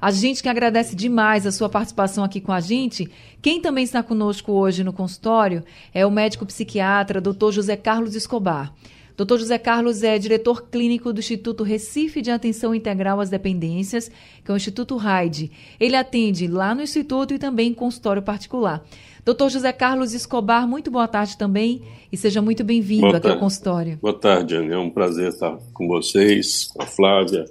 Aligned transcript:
A 0.00 0.10
gente 0.10 0.42
que 0.42 0.48
agradece 0.48 0.96
demais 0.96 1.46
a 1.46 1.52
sua 1.52 1.68
participação 1.68 2.24
aqui 2.24 2.40
com 2.40 2.52
a 2.52 2.60
gente. 2.60 3.10
Quem 3.42 3.60
também 3.60 3.84
está 3.84 4.02
conosco 4.02 4.50
hoje 4.50 4.82
no 4.82 4.94
consultório 4.94 5.62
é 5.92 6.06
o 6.06 6.10
médico 6.10 6.46
psiquiatra 6.46 7.20
Dr. 7.20 7.50
José 7.50 7.76
Carlos 7.76 8.14
Escobar. 8.14 8.74
Dr. 9.14 9.36
José 9.36 9.58
Carlos 9.58 10.02
é 10.02 10.18
diretor 10.18 10.70
clínico 10.70 11.12
do 11.12 11.20
Instituto 11.20 11.62
Recife 11.62 12.22
de 12.22 12.30
Atenção 12.30 12.74
Integral 12.74 13.20
às 13.20 13.28
Dependências, 13.28 14.10
que 14.42 14.50
é 14.50 14.54
o 14.54 14.56
Instituto 14.56 14.96
RAID. 14.96 15.52
Ele 15.78 15.96
atende 15.96 16.46
lá 16.46 16.74
no 16.74 16.82
Instituto 16.82 17.34
e 17.34 17.38
também 17.38 17.70
em 17.70 17.74
consultório 17.74 18.22
particular. 18.22 18.82
Doutor 19.24 19.50
José 19.50 19.72
Carlos 19.72 20.14
Escobar, 20.14 20.66
muito 20.66 20.90
boa 20.90 21.06
tarde 21.06 21.38
também 21.38 21.82
e 22.10 22.16
seja 22.16 22.42
muito 22.42 22.64
bem-vindo 22.64 23.06
aqui 23.06 23.20
tarde. 23.20 23.28
ao 23.28 23.38
consultório. 23.38 23.98
Boa 24.02 24.18
tarde, 24.18 24.56
Ana. 24.56 24.74
É 24.74 24.78
um 24.78 24.90
prazer 24.90 25.28
estar 25.28 25.56
com 25.72 25.86
vocês, 25.86 26.64
com 26.64 26.82
a 26.82 26.86
Flávia 26.86 27.44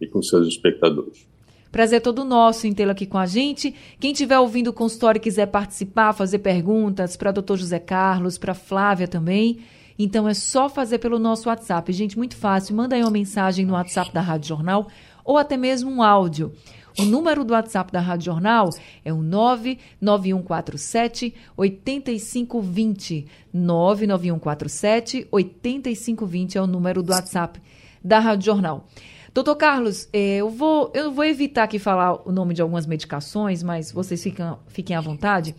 e 0.00 0.06
com 0.06 0.22
seus 0.22 0.48
espectadores. 0.48 1.28
Prazer 1.70 2.00
todo 2.00 2.24
nosso 2.24 2.66
em 2.66 2.72
tê-lo 2.72 2.92
aqui 2.92 3.04
com 3.04 3.18
a 3.18 3.26
gente. 3.26 3.74
Quem 4.00 4.12
estiver 4.12 4.38
ouvindo 4.38 4.68
o 4.68 4.72
consultório 4.72 5.18
e 5.18 5.20
quiser 5.20 5.46
participar, 5.46 6.14
fazer 6.14 6.38
perguntas 6.38 7.18
para 7.18 7.32
doutor 7.32 7.58
José 7.58 7.78
Carlos, 7.78 8.38
para 8.38 8.54
Flávia 8.54 9.06
também, 9.06 9.58
então 9.98 10.26
é 10.26 10.32
só 10.32 10.70
fazer 10.70 10.98
pelo 11.00 11.18
nosso 11.18 11.50
WhatsApp. 11.50 11.92
Gente, 11.92 12.16
muito 12.16 12.34
fácil. 12.34 12.74
Manda 12.74 12.96
aí 12.96 13.02
uma 13.02 13.10
mensagem 13.10 13.66
no 13.66 13.74
WhatsApp 13.74 14.10
da 14.10 14.22
Rádio 14.22 14.48
Jornal 14.48 14.88
ou 15.22 15.36
até 15.36 15.58
mesmo 15.58 15.90
um 15.90 16.02
áudio. 16.02 16.52
O 17.00 17.04
número 17.06 17.44
do 17.44 17.54
WhatsApp 17.54 17.90
da 17.90 17.98
Rádio 17.98 18.26
Jornal 18.26 18.68
é 19.02 19.10
o 19.10 19.22
99147 19.22 21.34
8520. 21.56 23.26
99147 23.54 25.26
8520 25.30 26.58
é 26.58 26.62
o 26.62 26.66
número 26.66 27.02
do 27.02 27.10
WhatsApp 27.10 27.58
da 28.04 28.18
Rádio 28.18 28.44
Jornal. 28.44 28.86
Doutor 29.32 29.56
Carlos, 29.56 30.10
é, 30.12 30.36
eu, 30.36 30.50
vou, 30.50 30.92
eu 30.94 31.10
vou 31.10 31.24
evitar 31.24 31.62
aqui 31.62 31.78
falar 31.78 32.20
o 32.28 32.32
nome 32.32 32.52
de 32.52 32.60
algumas 32.60 32.84
medicações, 32.84 33.62
mas 33.62 33.90
vocês 33.90 34.22
ficam, 34.22 34.58
fiquem 34.68 34.94
à 34.94 35.00
vontade. 35.00 35.56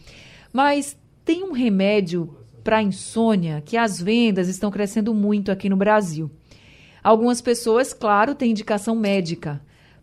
Mas 0.53 0.95
tem 1.25 1.43
um 1.43 1.53
remédio 1.53 2.37
para 2.63 2.83
insônia 2.83 3.63
que 3.65 3.77
as 3.77 3.99
vendas 3.99 4.47
estão 4.47 4.69
crescendo 4.69 5.11
muito 5.11 5.51
aqui 5.51 5.69
no 5.69 5.75
Brasil. 5.75 6.29
Algumas 7.03 7.41
pessoas, 7.41 7.93
claro, 7.93 8.35
têm 8.35 8.51
indicação 8.51 8.95
médica 8.95 9.59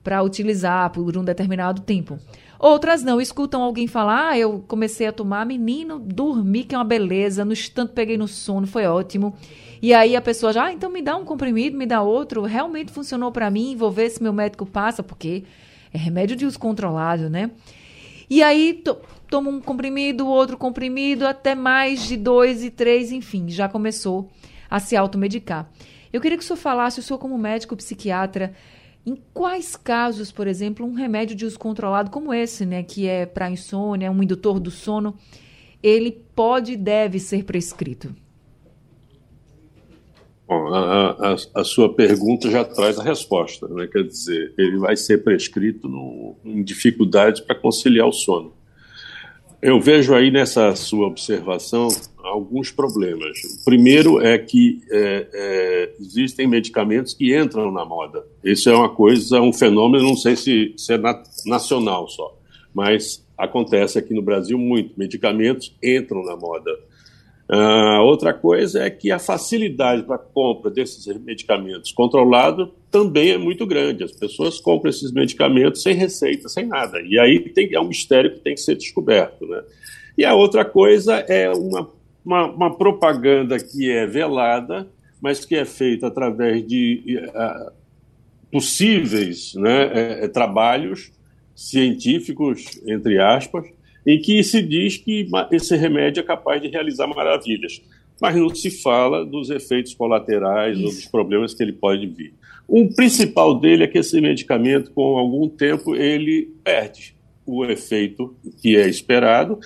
para 0.09 0.23
utilizar 0.23 0.89
por 0.89 1.19
um 1.19 1.23
determinado 1.23 1.83
tempo. 1.83 2.19
Outras 2.59 3.03
não, 3.03 3.21
escutam 3.21 3.61
alguém 3.63 3.87
falar, 3.87 4.31
ah, 4.31 4.39
eu 4.39 4.65
comecei 4.67 5.07
a 5.07 5.13
tomar, 5.13 5.45
menino, 5.45 5.99
dormi, 5.99 6.65
que 6.65 6.75
é 6.75 6.79
uma 6.79 6.85
beleza, 6.85 7.45
no 7.45 7.53
instante 7.53 7.93
peguei 7.93 8.17
no 8.17 8.27
sono, 8.27 8.67
foi 8.67 8.87
ótimo. 8.87 9.37
E 9.83 9.93
aí 9.93 10.17
a 10.17 10.23
pessoa 10.23 10.51
já, 10.51 10.65
ah, 10.65 10.73
então 10.73 10.91
me 10.91 11.03
dá 11.03 11.15
um 11.15 11.27
comprimido, 11.27 11.77
me 11.77 11.85
dá 11.85 12.01
outro, 12.01 12.41
realmente 12.45 12.91
funcionou 12.91 13.31
para 13.31 13.51
mim, 13.51 13.77
vou 13.77 13.91
ver 13.91 14.09
se 14.09 14.23
meu 14.23 14.33
médico 14.33 14.65
passa, 14.65 15.03
porque 15.03 15.45
é 15.93 15.99
remédio 15.99 16.35
de 16.35 16.47
uso 16.47 16.59
controlado, 16.59 17.29
né? 17.29 17.51
E 18.31 18.43
aí 18.43 18.83
to, 18.83 18.97
um 19.35 19.61
comprimido, 19.61 20.27
outro 20.27 20.57
comprimido, 20.57 21.27
até 21.27 21.55
mais 21.55 22.09
de 22.09 22.17
dois 22.17 22.65
e 22.65 22.71
três, 22.71 23.13
enfim, 23.13 23.51
já 23.51 23.69
começou 23.69 24.31
a 24.71 24.81
se 24.81 24.97
automedicar. 24.97 25.69
Eu 26.11 26.19
queria 26.23 26.39
que 26.39 26.43
o 26.43 26.47
senhor 26.47 26.57
falasse, 26.57 26.99
o 26.99 27.03
senhor 27.03 27.19
como 27.19 27.37
médico 27.37 27.77
psiquiatra, 27.77 28.55
em 29.07 29.17
quais 29.33 29.75
casos, 29.77 30.31
por 30.31 30.47
exemplo, 30.47 30.87
um 30.87 30.93
remédio 30.93 31.35
de 31.35 31.47
uso 31.47 31.59
controlado 31.59 32.11
como 32.11 32.33
esse, 32.33 32.67
né, 32.67 32.83
que 32.83 33.07
é 33.07 33.25
para 33.25 33.51
insônia, 33.51 34.07
é 34.07 34.11
um 34.11 34.23
indutor 34.23 34.61
do 34.61 34.71
sono, 34.71 35.15
ele 35.83 36.11
pode 36.35 36.73
e 36.73 36.77
deve 36.77 37.19
ser 37.19 37.45
prescrito? 37.45 38.15
Bom, 40.47 40.75
a, 40.75 41.11
a, 41.11 41.37
a, 41.61 41.65
sua 41.65 41.95
pergunta 41.95 42.51
já 42.51 42.65
traz 42.65 42.99
a 42.99 43.03
resposta, 43.03 43.69
né? 43.69 43.87
quer 43.87 44.03
dizer, 44.05 44.55
ele 44.57 44.79
vai 44.79 44.97
ser 44.97 45.23
prescrito 45.23 45.87
no, 45.87 46.37
em 46.43 46.63
dificuldades 46.63 47.43
para 47.43 47.55
conciliar 47.55 48.09
o 48.09 48.13
sono. 48.13 48.58
Eu 49.61 49.81
vejo 49.81 50.15
aí 50.15 50.31
nessa 50.31 50.77
sua 50.77 51.09
observação 51.09 51.89
alguns 52.17 52.71
problemas. 52.71 53.39
O 53.61 53.65
primeiro 53.65 54.21
é 54.21 54.39
que 54.39 54.81
é, 54.91 55.27
é, 55.33 55.95
existem 56.01 56.47
medicamentos 56.47 57.13
que 57.13 57.37
entram 57.37 57.73
na 57.73 57.85
moda. 57.85 58.25
Isso 58.45 58.71
é 58.71 58.77
uma 58.77 58.89
coisa, 58.89 59.41
um 59.41 59.53
fenômeno, 59.53 60.05
não 60.05 60.17
sei 60.17 60.37
se, 60.37 60.75
se 60.77 60.93
é 60.93 60.99
na, 60.99 61.21
nacional 61.45 62.07
só, 62.09 62.39
mas 62.73 63.27
acontece 63.37 63.99
aqui 63.99 64.15
no 64.15 64.23
Brasil 64.23 64.57
muito. 64.57 64.93
Medicamentos 64.97 65.75
entram 65.83 66.25
na 66.25 66.37
moda. 66.37 66.71
Uh, 67.51 68.03
outra 68.03 68.35
coisa 68.35 68.83
é 68.83 68.91
que 68.91 69.11
a 69.11 69.19
facilidade 69.19 70.03
para 70.03 70.19
compra 70.19 70.71
desses 70.71 71.07
medicamentos 71.23 71.93
controlado 71.93 72.75
também 72.91 73.31
é 73.31 73.39
muito 73.39 73.67
grande. 73.67 74.05
As 74.05 74.13
pessoas 74.13 74.61
compram 74.61 74.91
esses 74.91 75.13
medicamentos 75.13 75.83
sem 75.83 75.95
receita, 75.95 76.49
sem 76.49 76.67
nada. 76.67 77.01
E 77.01 77.19
aí 77.19 77.41
tem, 77.41 77.75
é 77.75 77.81
um 77.81 77.89
mistério 77.89 78.35
que 78.35 78.41
tem 78.41 78.55
que 78.55 78.61
ser 78.61 78.77
descoberto. 78.77 79.47
Né? 79.47 79.63
E 80.19 80.25
a 80.25 80.35
outra 80.35 80.63
coisa 80.65 81.17
é 81.27 81.51
uma 81.51 81.91
uma, 82.29 82.45
uma 82.45 82.77
propaganda 82.77 83.59
que 83.59 83.91
é 83.91 84.07
velada, 84.07 84.87
mas 85.19 85.47
que 85.47 85.57
é 85.57 85.65
feita 85.65 86.09
através 86.09 86.67
de 86.67 87.19
uh, 87.27 87.73
possíveis 88.53 89.55
né, 89.55 90.25
uh, 90.25 90.29
trabalhos 90.29 91.11
científicos, 91.57 92.81
entre 92.87 93.19
aspas, 93.19 93.67
em 94.09 94.19
que 94.19 94.43
se 94.43 94.63
diz 94.63 94.97
que 94.97 95.29
esse 95.53 95.77
remédio 95.77 96.21
é 96.21 96.23
capaz 96.23 96.63
de 96.63 96.69
realizar 96.69 97.07
maravilhas, 97.07 97.83
mas 98.19 98.35
não 98.35 98.49
se 98.55 98.71
fala 98.71 99.23
dos 99.23 99.51
efeitos 99.51 99.93
colaterais 99.93 100.79
Isso. 100.79 100.87
ou 100.87 100.93
dos 100.95 101.05
problemas 101.05 101.53
que 101.53 101.63
ele 101.63 101.75
pode 101.75 102.07
vir. 102.07 102.33
Um 102.67 102.89
principal 102.89 103.55
dele 103.61 103.85
é 103.85 103.87
que 103.87 103.99
esse 103.99 104.19
medicamento, 104.19 104.93
com 104.93 105.19
algum 105.19 105.47
tempo, 105.47 105.95
ele 105.95 106.51
perde 106.65 107.15
o 107.45 107.67
efeito 107.67 108.35
que 108.63 108.77
é 108.77 108.89
esperado 108.89 109.59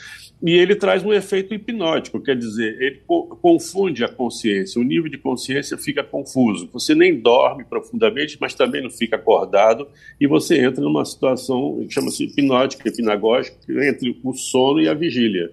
e 0.43 0.51
ele 0.55 0.75
traz 0.75 1.05
um 1.05 1.13
efeito 1.13 1.55
hipnótico, 1.55 2.21
quer 2.21 2.37
dizer, 2.37 2.77
ele 2.83 3.01
confunde 3.41 4.03
a 4.03 4.09
consciência, 4.09 4.81
o 4.81 4.85
nível 4.85 5.09
de 5.09 5.17
consciência 5.17 5.79
fica 5.79 6.03
confuso. 6.03 6.69
Você 6.73 6.97
nem 6.97 7.17
dorme 7.17 7.65
profundamente, 7.65 8.37
mas 8.41 8.53
também 8.53 8.83
não 8.83 8.91
fica 8.91 9.15
acordado, 9.15 9.87
e 10.21 10.27
você 10.27 10.59
entra 10.59 10.83
numa 10.83 11.05
situação 11.05 11.85
que 11.87 11.95
chama-se 11.95 12.25
hipnótica, 12.25 12.89
hipnagógica, 12.89 13.57
entre 13.87 14.19
o 14.25 14.35
sono 14.35 14.81
e 14.81 14.89
a 14.89 14.95
vigília. 14.95 15.53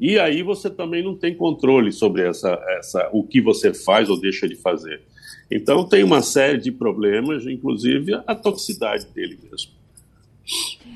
E 0.00 0.18
aí 0.18 0.42
você 0.42 0.70
também 0.70 1.04
não 1.04 1.14
tem 1.14 1.34
controle 1.34 1.92
sobre 1.92 2.26
essa, 2.26 2.58
essa, 2.78 3.10
o 3.12 3.22
que 3.22 3.42
você 3.42 3.74
faz 3.74 4.08
ou 4.08 4.18
deixa 4.18 4.48
de 4.48 4.56
fazer. 4.56 5.02
Então 5.50 5.86
tem 5.86 6.02
uma 6.02 6.22
série 6.22 6.56
de 6.56 6.72
problemas, 6.72 7.46
inclusive 7.46 8.14
a 8.26 8.34
toxicidade 8.34 9.06
dele 9.08 9.38
mesmo. 9.42 9.72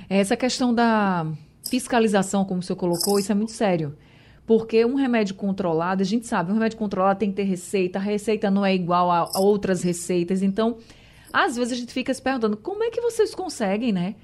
Essa 0.08 0.34
questão 0.34 0.74
da 0.74 1.30
fiscalização, 1.80 2.44
como 2.44 2.60
o 2.60 2.62
senhor 2.62 2.76
colocou, 2.76 3.18
isso 3.18 3.32
é 3.32 3.34
muito 3.34 3.52
sério. 3.52 3.96
Porque 4.46 4.84
um 4.84 4.94
remédio 4.94 5.34
controlado, 5.34 6.02
a 6.02 6.04
gente 6.04 6.26
sabe, 6.26 6.50
um 6.50 6.54
remédio 6.54 6.78
controlado 6.78 7.18
tem 7.18 7.30
que 7.30 7.36
ter 7.36 7.44
receita, 7.44 7.98
a 7.98 8.02
receita 8.02 8.50
não 8.50 8.64
é 8.64 8.74
igual 8.74 9.10
a 9.10 9.30
outras 9.38 9.82
receitas. 9.82 10.42
Então, 10.42 10.76
às 11.32 11.56
vezes 11.56 11.72
a 11.72 11.76
gente 11.76 11.92
fica 11.92 12.12
se 12.12 12.22
perguntando 12.22 12.56
como 12.56 12.84
é 12.84 12.90
que 12.90 13.00
vocês 13.00 13.34
conseguem, 13.34 13.92
né? 13.92 14.14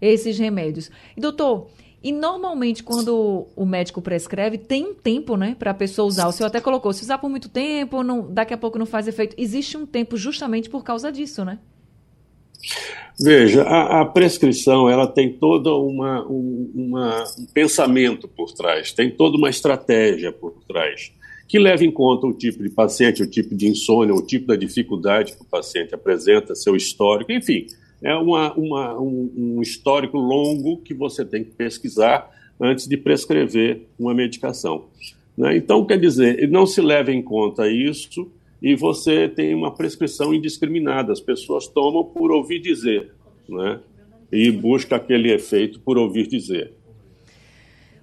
Esses 0.00 0.38
remédios. 0.38 0.90
E, 1.16 1.20
doutor, 1.20 1.68
e 2.02 2.10
normalmente 2.10 2.82
quando 2.82 3.46
o 3.54 3.64
médico 3.64 4.02
prescreve, 4.02 4.58
tem 4.58 4.86
um 4.86 4.94
tempo, 4.94 5.36
né, 5.36 5.54
para 5.58 5.70
a 5.70 5.74
pessoa 5.74 6.08
usar. 6.08 6.26
O 6.26 6.32
senhor 6.32 6.48
até 6.48 6.60
colocou, 6.60 6.92
se 6.92 7.02
usar 7.02 7.18
por 7.18 7.28
muito 7.28 7.48
tempo, 7.48 8.02
não, 8.02 8.32
daqui 8.32 8.54
a 8.54 8.58
pouco 8.58 8.78
não 8.78 8.86
faz 8.86 9.06
efeito. 9.06 9.34
Existe 9.38 9.76
um 9.76 9.86
tempo 9.86 10.16
justamente 10.16 10.68
por 10.68 10.82
causa 10.82 11.12
disso, 11.12 11.44
né? 11.44 11.58
Veja, 13.18 13.62
a, 13.62 14.02
a, 14.02 14.04
prescrição 14.04 14.90
ela 14.90 15.06
tem 15.06 15.32
todo 15.32 15.74
uma, 15.86 16.26
um, 16.28 16.70
uma, 16.74 17.24
um 17.38 17.46
pensamento 17.46 18.28
por 18.28 18.52
trás, 18.52 18.92
tem 18.92 19.10
toda 19.10 19.38
uma 19.38 19.48
estratégia 19.48 20.30
por 20.30 20.52
trás, 20.68 21.12
que 21.48 21.58
leva 21.58 21.82
em 21.82 21.90
conta 21.90 22.26
o 22.26 22.34
tipo 22.34 22.62
de 22.62 22.68
paciente, 22.68 23.22
o 23.22 23.26
tipo 23.26 23.54
de 23.54 23.68
insônia, 23.68 24.14
o 24.14 24.20
tipo 24.20 24.46
da 24.46 24.54
dificuldade 24.54 25.32
que 25.32 25.40
o 25.40 25.46
paciente 25.46 25.94
apresenta, 25.94 26.54
seu 26.54 26.76
histórico, 26.76 27.32
enfim, 27.32 27.66
é 28.02 28.14
uma, 28.14 28.52
uma, 28.52 29.00
um, 29.00 29.32
um 29.34 29.62
histórico 29.62 30.18
longo 30.18 30.76
que 30.82 30.92
você 30.92 31.24
tem 31.24 31.42
que 31.42 31.52
pesquisar 31.52 32.30
antes 32.60 32.86
de 32.86 32.98
prescrever 32.98 33.86
uma 33.98 34.12
medicação. 34.12 34.84
Né? 35.36 35.56
Então, 35.56 35.86
quer 35.86 35.98
dizer, 35.98 36.48
não 36.50 36.66
se 36.66 36.82
leva 36.82 37.10
em 37.10 37.22
conta 37.22 37.66
isso 37.66 38.30
e 38.60 38.74
você 38.74 39.28
tem 39.28 39.54
uma 39.54 39.74
prescrição 39.74 40.32
indiscriminada. 40.32 41.12
As 41.12 41.20
pessoas 41.20 41.66
tomam 41.66 42.04
por 42.04 42.30
ouvir 42.32 42.60
dizer, 42.60 43.12
né? 43.48 43.80
E 44.32 44.50
busca 44.50 44.96
aquele 44.96 45.32
efeito 45.32 45.80
por 45.80 45.98
ouvir 45.98 46.26
dizer. 46.26 46.72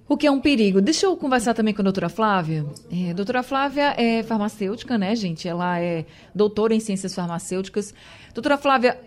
O 0.08 0.16
que 0.16 0.26
é 0.26 0.30
um 0.30 0.40
perigo. 0.40 0.80
Deixa 0.80 1.06
eu 1.06 1.16
conversar 1.16 1.54
também 1.54 1.72
com 1.72 1.80
a 1.80 1.84
doutora 1.84 2.08
Flávia. 2.08 2.66
É, 2.92 3.14
doutora 3.14 3.42
Flávia 3.42 3.94
é 3.96 4.22
farmacêutica, 4.22 4.98
né, 4.98 5.16
gente? 5.16 5.48
Ela 5.48 5.80
é 5.80 6.04
doutora 6.34 6.74
em 6.74 6.80
ciências 6.80 7.14
farmacêuticas. 7.14 7.94
Doutora 8.34 8.58
Flávia, 8.58 8.98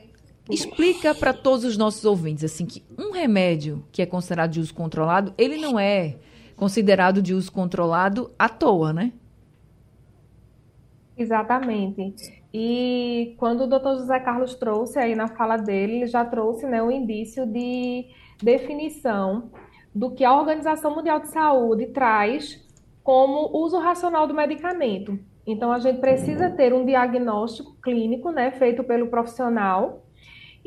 explica 0.50 1.14
para 1.14 1.34
todos 1.34 1.66
os 1.66 1.78
nossos 1.78 2.04
ouvintes 2.06 2.44
assim 2.44 2.66
que 2.66 2.84
um 2.98 3.12
remédio 3.12 3.84
que 3.92 4.02
é 4.02 4.06
considerado 4.06 4.52
de 4.52 4.60
uso 4.60 4.74
controlado, 4.74 5.34
ele 5.38 5.58
não 5.58 5.80
é 5.80 6.16
considerado 6.56 7.22
de 7.22 7.34
uso 7.34 7.52
controlado 7.52 8.32
à 8.38 8.50
toa, 8.50 8.92
né? 8.92 9.12
Exatamente. 11.18 12.14
E 12.54 13.36
quando 13.38 13.62
o 13.62 13.68
doutor 13.68 13.98
José 13.98 14.20
Carlos 14.20 14.56
trouxe 14.56 15.00
aí 15.00 15.16
na 15.16 15.28
fala 15.28 15.58
dele, 15.58 15.98
ele 15.98 16.08
já 16.08 16.24
trouxe 16.24 16.66
né, 16.66 16.82
um 16.82 16.92
indício 16.92 17.46
de 17.46 18.06
definição 18.42 19.50
do 19.94 20.12
que 20.12 20.24
a 20.24 20.38
Organização 20.38 20.96
Mundial 20.96 21.20
de 21.20 21.30
Saúde 21.30 21.88
traz 21.88 22.64
como 23.04 23.50
uso 23.58 23.80
racional 23.80 24.28
do 24.28 24.34
medicamento. 24.34 25.18
Então, 25.46 25.72
a 25.72 25.80
gente 25.80 26.00
precisa 26.00 26.50
ter 26.50 26.74
um 26.74 26.86
diagnóstico 26.86 27.76
clínico 27.82 28.32
né, 28.32 28.52
feito 28.52 28.84
pelo 28.84 29.08
profissional 29.08 30.04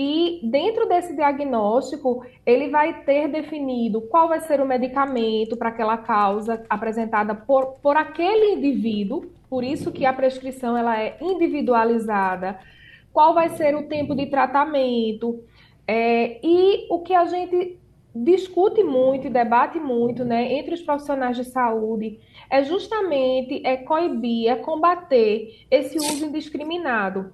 e 0.02 0.40
dentro 0.44 0.88
desse 0.88 1.14
diagnóstico, 1.14 2.24
ele 2.46 2.70
vai 2.70 3.02
ter 3.04 3.28
definido 3.28 4.00
qual 4.00 4.28
vai 4.28 4.40
ser 4.40 4.58
o 4.58 4.66
medicamento 4.66 5.58
para 5.58 5.68
aquela 5.68 5.98
causa 5.98 6.64
apresentada 6.70 7.34
por, 7.34 7.74
por 7.82 7.98
aquele 7.98 8.54
indivíduo, 8.54 9.26
por 9.50 9.64
isso 9.64 9.90
que 9.90 10.06
a 10.06 10.12
prescrição 10.12 10.76
ela 10.76 10.98
é 10.98 11.18
individualizada, 11.20 12.60
qual 13.12 13.34
vai 13.34 13.48
ser 13.50 13.74
o 13.74 13.88
tempo 13.88 14.14
de 14.14 14.26
tratamento, 14.26 15.42
é, 15.86 16.38
e 16.46 16.86
o 16.88 17.00
que 17.00 17.12
a 17.12 17.24
gente 17.24 17.76
discute 18.14 18.84
muito 18.84 19.26
e 19.26 19.30
debate 19.30 19.80
muito 19.80 20.24
né, 20.24 20.52
entre 20.52 20.74
os 20.74 20.82
profissionais 20.82 21.36
de 21.36 21.44
saúde 21.44 22.20
é 22.48 22.62
justamente 22.62 23.60
é 23.64 23.76
coibir, 23.76 24.48
é 24.48 24.56
combater 24.56 25.66
esse 25.68 25.98
uso 25.98 26.26
indiscriminado. 26.26 27.32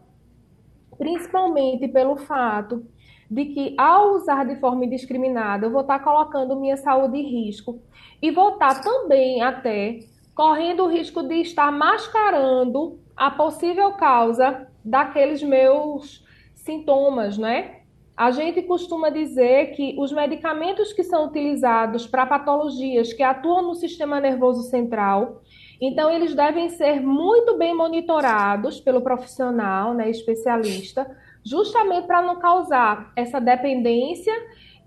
Principalmente 0.96 1.86
pelo 1.88 2.16
fato 2.16 2.86
de 3.30 3.44
que, 3.46 3.74
ao 3.76 4.14
usar 4.14 4.44
de 4.44 4.56
forma 4.56 4.84
indiscriminada, 4.84 5.66
eu 5.66 5.70
vou 5.70 5.82
estar 5.82 5.98
colocando 5.98 6.56
minha 6.56 6.76
saúde 6.76 7.18
em 7.18 7.46
risco. 7.46 7.80
E 8.22 8.30
vou 8.30 8.54
estar 8.54 8.80
também 8.80 9.42
até 9.42 9.98
correndo 10.36 10.84
o 10.84 10.88
risco 10.88 11.22
de 11.22 11.40
estar 11.40 11.72
mascarando 11.72 13.00
a 13.16 13.30
possível 13.30 13.94
causa 13.94 14.68
daqueles 14.84 15.42
meus 15.42 16.22
sintomas, 16.54 17.36
né? 17.36 17.80
A 18.16 18.30
gente 18.30 18.62
costuma 18.62 19.10
dizer 19.10 19.72
que 19.72 19.96
os 19.98 20.12
medicamentos 20.12 20.92
que 20.92 21.02
são 21.02 21.26
utilizados 21.26 22.06
para 22.06 22.26
patologias 22.26 23.12
que 23.12 23.22
atuam 23.22 23.62
no 23.62 23.74
sistema 23.74 24.20
nervoso 24.20 24.62
central, 24.70 25.42
então, 25.80 26.10
eles 26.10 26.34
devem 26.34 26.70
ser 26.70 27.00
muito 27.02 27.58
bem 27.58 27.74
monitorados 27.74 28.80
pelo 28.80 29.02
profissional, 29.02 29.92
né, 29.92 30.08
especialista, 30.08 31.06
justamente 31.44 32.06
para 32.06 32.22
não 32.22 32.38
causar 32.38 33.12
essa 33.14 33.38
dependência 33.38 34.32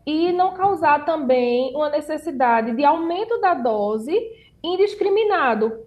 e 0.05 0.31
não 0.31 0.53
causar 0.53 1.05
também 1.05 1.75
uma 1.75 1.89
necessidade 1.89 2.75
de 2.75 2.83
aumento 2.83 3.39
da 3.39 3.53
dose 3.53 4.17
indiscriminado. 4.63 5.79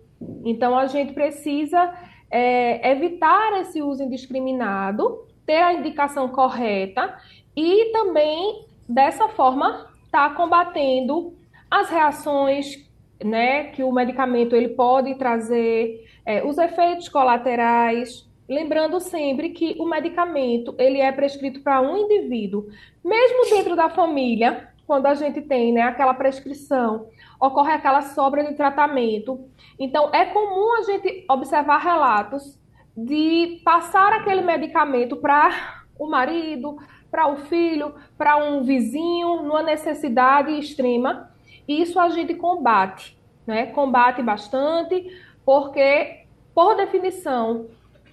Então, 0.45 0.77
a 0.77 0.87
gente 0.87 1.13
precisa 1.13 1.93
é, 2.31 2.91
evitar 2.91 3.61
esse 3.61 3.83
uso 3.83 4.03
indiscriminado, 4.03 5.27
ter 5.45 5.63
a 5.63 5.75
indicação 5.75 6.29
correta 6.29 7.17
e 7.57 7.93
também, 7.93 8.67
dessa 8.89 9.29
forma, 9.29 9.87
estar 10.07 10.31
tá 10.31 10.35
combatendo 10.35 11.35
as 11.71 11.89
reações 11.91 12.87
né, 13.23 13.65
que 13.65 13.83
o 13.83 13.93
medicamento 13.93 14.55
ele 14.55 14.69
pode 14.69 15.15
trazer, 15.15 16.07
é, 16.25 16.45
os 16.45 16.59
efeitos 16.59 17.09
colaterais, 17.09 18.29
lembrando 18.49 19.01
sempre 19.01 19.51
que 19.51 19.77
o 19.79 19.87
medicamento 19.87 20.75
ele 20.79 21.01
é 21.01 21.11
prescrito 21.13 21.61
para 21.61 21.81
um 21.81 21.97
indivíduo, 21.97 22.69
mesmo 23.05 23.55
dentro 23.55 23.77
da 23.77 23.89
família, 23.89 24.69
quando 24.87 25.07
a 25.07 25.15
gente 25.15 25.41
tem 25.41 25.73
né, 25.73 25.83
aquela 25.83 26.15
prescrição, 26.15 27.07
ocorre 27.43 27.73
aquela 27.73 28.03
sobra 28.03 28.45
de 28.45 28.55
tratamento. 28.55 29.49
Então, 29.77 30.11
é 30.15 30.27
comum 30.27 30.77
a 30.79 30.83
gente 30.83 31.25
observar 31.29 31.79
relatos 31.79 32.57
de 32.97 33.61
passar 33.65 34.13
aquele 34.13 34.43
medicamento 34.43 35.17
para 35.17 35.83
o 35.99 36.09
marido, 36.09 36.77
para 37.11 37.27
o 37.27 37.37
filho, 37.39 37.97
para 38.17 38.37
um 38.37 38.63
vizinho, 38.63 39.43
numa 39.43 39.63
necessidade 39.63 40.53
extrema, 40.53 41.31
isso 41.67 41.99
a 41.99 42.09
gente 42.11 42.33
combate, 42.35 43.19
né? 43.45 43.67
Combate 43.67 44.23
bastante, 44.23 45.11
porque, 45.45 46.27
por 46.55 46.77
definição, 46.77 47.67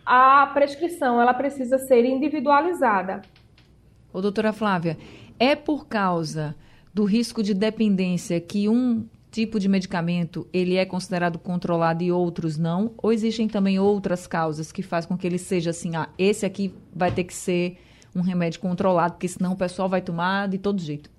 a 0.03 0.47
prescrição 0.47 1.21
ela 1.21 1.35
precisa 1.35 1.77
ser 1.77 2.03
individualizada. 2.03 3.21
Ô, 4.11 4.21
doutora 4.21 4.51
Flávia, 4.51 4.97
é 5.37 5.55
por 5.55 5.87
causa 5.87 6.55
do 6.91 7.03
risco 7.03 7.43
de 7.43 7.53
dependência 7.53 8.41
que 8.41 8.67
um 8.67 9.07
tipo 9.31 9.59
de 9.59 9.67
medicamento 9.67 10.47
ele 10.51 10.75
é 10.75 10.85
considerado 10.85 11.37
controlado 11.37 12.03
e 12.03 12.11
outros 12.11 12.57
não? 12.57 12.93
Ou 12.97 13.11
existem 13.11 13.47
também 13.47 13.79
outras 13.79 14.27
causas 14.27 14.71
que 14.71 14.81
fazem 14.81 15.07
com 15.07 15.17
que 15.17 15.27
ele 15.27 15.37
seja 15.37 15.69
assim, 15.69 15.95
ah, 15.95 16.09
esse 16.17 16.45
aqui 16.45 16.73
vai 16.93 17.11
ter 17.11 17.23
que 17.23 17.33
ser 17.33 17.77
um 18.15 18.21
remédio 18.21 18.59
controlado, 18.59 19.13
porque 19.13 19.27
senão 19.27 19.53
o 19.53 19.57
pessoal 19.57 19.87
vai 19.87 20.01
tomar 20.01 20.47
de 20.47 20.57
todo 20.57 20.81
jeito? 20.81 21.09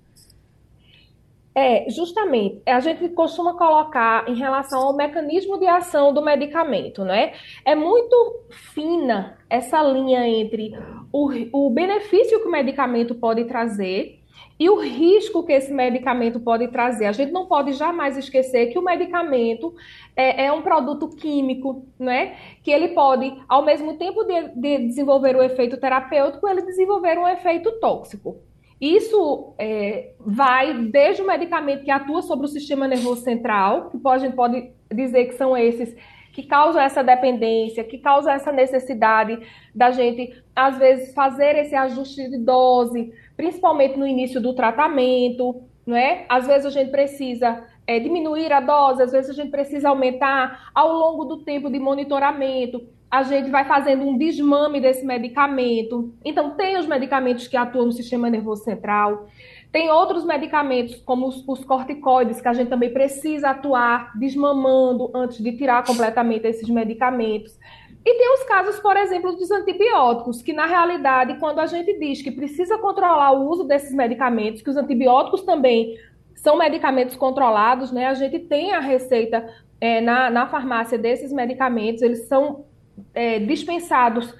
É, 1.53 1.89
justamente, 1.89 2.61
a 2.65 2.79
gente 2.79 3.09
costuma 3.09 3.57
colocar 3.57 4.27
em 4.29 4.35
relação 4.35 4.79
ao 4.83 4.95
mecanismo 4.95 5.57
de 5.59 5.67
ação 5.67 6.13
do 6.13 6.21
medicamento, 6.21 7.03
né? 7.03 7.33
É 7.65 7.75
muito 7.75 8.45
fina 8.49 9.37
essa 9.49 9.83
linha 9.83 10.25
entre 10.25 10.71
o, 11.11 11.29
o 11.51 11.69
benefício 11.69 12.39
que 12.39 12.47
o 12.47 12.51
medicamento 12.51 13.15
pode 13.15 13.43
trazer 13.45 14.20
e 14.61 14.69
o 14.69 14.79
risco 14.79 15.43
que 15.43 15.53
esse 15.53 15.73
medicamento 15.73 16.39
pode 16.39 16.67
trazer. 16.67 17.05
A 17.07 17.11
gente 17.11 17.31
não 17.31 17.47
pode 17.47 17.73
jamais 17.73 18.15
esquecer 18.15 18.67
que 18.67 18.77
o 18.77 18.83
medicamento 18.83 19.73
é, 20.15 20.45
é 20.45 20.51
um 20.53 20.61
produto 20.61 21.09
químico, 21.09 21.87
né? 21.97 22.35
Que 22.61 22.69
ele 22.69 22.89
pode, 22.89 23.35
ao 23.49 23.65
mesmo 23.65 23.97
tempo 23.97 24.23
de, 24.23 24.49
de 24.49 24.85
desenvolver 24.85 25.35
o 25.35 25.41
efeito 25.41 25.77
terapêutico, 25.77 26.47
ele 26.47 26.61
desenvolver 26.61 27.17
um 27.17 27.27
efeito 27.27 27.71
tóxico. 27.79 28.37
Isso 28.79 29.55
é, 29.57 30.11
vai 30.19 30.75
desde 30.75 31.23
o 31.23 31.25
medicamento 31.25 31.83
que 31.83 31.89
atua 31.89 32.21
sobre 32.21 32.45
o 32.45 32.49
sistema 32.49 32.87
nervoso 32.87 33.23
central, 33.23 33.89
que 33.89 33.97
a 34.07 34.17
gente 34.19 34.35
pode 34.35 34.69
dizer 34.93 35.25
que 35.25 35.33
são 35.33 35.57
esses 35.57 35.95
que 36.31 36.43
causam 36.43 36.81
essa 36.81 37.03
dependência, 37.03 37.83
que 37.83 37.97
causam 37.97 38.31
essa 38.31 38.51
necessidade 38.51 39.37
da 39.75 39.91
gente, 39.91 40.31
às 40.55 40.77
vezes, 40.77 41.13
fazer 41.13 41.55
esse 41.57 41.75
ajuste 41.75 42.29
de 42.29 42.37
dose, 42.37 43.11
principalmente 43.41 43.97
no 43.97 44.05
início 44.05 44.39
do 44.39 44.53
tratamento, 44.53 45.63
não 45.83 45.97
é? 45.97 46.25
Às 46.29 46.45
vezes 46.45 46.67
a 46.67 46.69
gente 46.69 46.91
precisa 46.91 47.63
é, 47.87 47.99
diminuir 47.99 48.53
a 48.53 48.59
dose, 48.59 49.01
às 49.01 49.11
vezes 49.11 49.31
a 49.31 49.33
gente 49.33 49.49
precisa 49.49 49.89
aumentar 49.89 50.69
ao 50.75 50.93
longo 50.93 51.25
do 51.25 51.37
tempo 51.37 51.67
de 51.67 51.79
monitoramento 51.79 52.87
a 53.11 53.23
gente 53.23 53.49
vai 53.49 53.65
fazendo 53.65 54.07
um 54.07 54.17
desmame 54.17 54.79
desse 54.79 55.05
medicamento. 55.05 56.13
Então, 56.23 56.51
tem 56.51 56.77
os 56.77 56.87
medicamentos 56.87 57.45
que 57.45 57.57
atuam 57.57 57.87
no 57.87 57.91
sistema 57.91 58.29
nervoso 58.29 58.63
central, 58.63 59.27
Tem 59.69 59.89
outros 59.89 60.25
medicamentos, 60.25 60.95
como 61.05 61.27
os, 61.27 61.43
os 61.47 61.63
corticoides, 61.65 62.41
que 62.41 62.47
a 62.47 62.53
gente 62.53 62.69
também 62.69 62.91
precisa 62.91 63.49
atuar 63.49 64.11
desmamando 64.17 65.09
antes 65.13 65.41
de 65.41 65.51
tirar 65.53 65.85
completamente 65.85 66.45
esses 66.45 66.69
medicamentos. 66.69 67.57
E 68.03 68.13
tem 68.15 68.33
os 68.33 68.43
casos, 68.43 68.79
por 68.79 68.97
exemplo, 68.97 69.35
dos 69.35 69.51
antibióticos, 69.51 70.41
que 70.41 70.53
na 70.53 70.65
realidade, 70.65 71.37
quando 71.39 71.59
a 71.59 71.67
gente 71.67 71.97
diz 71.99 72.21
que 72.21 72.31
precisa 72.31 72.77
controlar 72.77 73.31
o 73.31 73.47
uso 73.47 73.63
desses 73.63 73.93
medicamentos, 73.93 74.61
que 74.61 74.69
os 74.69 74.77
antibióticos 74.77 75.43
também 75.43 75.97
são 76.35 76.57
medicamentos 76.57 77.15
controlados, 77.15 77.91
né? 77.91 78.07
A 78.07 78.15
gente 78.15 78.39
tem 78.39 78.73
a 78.73 78.79
receita 78.79 79.47
é, 79.79 80.01
na, 80.01 80.29
na 80.29 80.47
farmácia 80.47 80.97
desses 80.97 81.31
medicamentos, 81.31 82.01
eles 82.01 82.27
são 82.27 82.65
é, 83.13 83.37
dispensados 83.39 84.33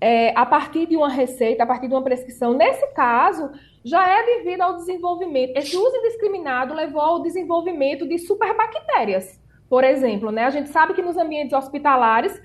é, 0.00 0.36
a 0.36 0.44
partir 0.44 0.86
de 0.86 0.96
uma 0.96 1.08
receita, 1.08 1.62
a 1.62 1.66
partir 1.66 1.88
de 1.88 1.94
uma 1.94 2.02
prescrição. 2.02 2.52
Nesse 2.52 2.86
caso, 2.88 3.50
já 3.84 4.08
é 4.08 4.38
devido 4.38 4.62
ao 4.62 4.76
desenvolvimento. 4.76 5.56
Esse 5.56 5.76
uso 5.76 5.96
indiscriminado 5.96 6.74
levou 6.74 7.00
ao 7.00 7.22
desenvolvimento 7.22 8.06
de 8.06 8.18
superbactérias, 8.18 9.40
por 9.68 9.84
exemplo. 9.84 10.30
Né? 10.30 10.44
A 10.44 10.50
gente 10.50 10.70
sabe 10.70 10.94
que 10.94 11.02
nos 11.02 11.16
ambientes 11.16 11.52
hospitalares, 11.52 12.40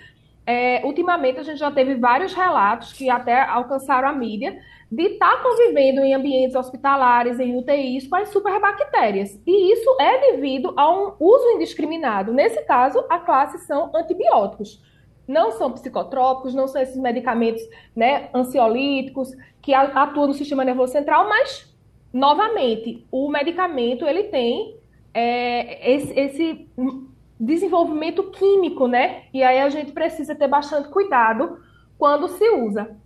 é, 0.50 0.82
ultimamente 0.84 1.40
a 1.40 1.44
gente 1.44 1.60
já 1.60 1.70
teve 1.70 1.94
vários 1.94 2.34
relatos 2.34 2.92
que 2.92 3.08
até 3.08 3.40
alcançaram 3.40 4.08
a 4.08 4.14
mídia 4.14 4.60
de 4.92 5.04
estar 5.04 5.38
tá 5.38 5.44
convivendo 5.44 6.02
em 6.02 6.16
ambientes 6.16 6.56
hospitalares, 6.56 7.40
em 7.40 7.56
UTIs, 7.56 8.08
com 8.08 8.16
as 8.16 8.30
superbactérias. 8.30 9.40
E 9.46 9.74
isso 9.74 9.96
é 10.02 10.32
devido 10.32 10.74
a 10.76 10.90
um 10.92 11.14
uso 11.20 11.52
indiscriminado. 11.52 12.34
Nesse 12.34 12.64
caso, 12.64 13.06
a 13.08 13.20
classe 13.20 13.60
são 13.60 13.92
antibióticos 13.96 14.82
não 15.28 15.52
são 15.52 15.72
psicotrópicos, 15.72 16.56
não 16.56 16.68
são 16.68 16.82
esses 16.82 16.98
medicamentos 16.98 17.62
né, 17.96 18.30
ansiolíticos 18.34 19.30
que 19.62 19.76
atuam 19.76 20.26
no 20.26 20.34
sistema 20.34 20.66
nervoso 20.66 20.92
central, 20.92 21.30
mas, 21.30 21.72
novamente, 22.12 23.06
o 23.12 23.30
medicamento 23.30 24.08
ele 24.08 24.24
tem 24.24 24.76
é, 25.14 25.94
esse, 25.94 26.20
esse, 26.20 26.68
desenvolvimento 27.40 28.24
químico, 28.32 28.88
né? 28.88 29.24
E 29.34 29.42
aí 29.42 29.60
a 29.60 29.70
gente 29.70 29.92
precisa 29.92 30.36
ter 30.36 30.48
bastante 30.48 30.90
cuidado 30.90 31.58
quando 31.98 32.28
se 32.28 32.50
usa. 32.50 32.98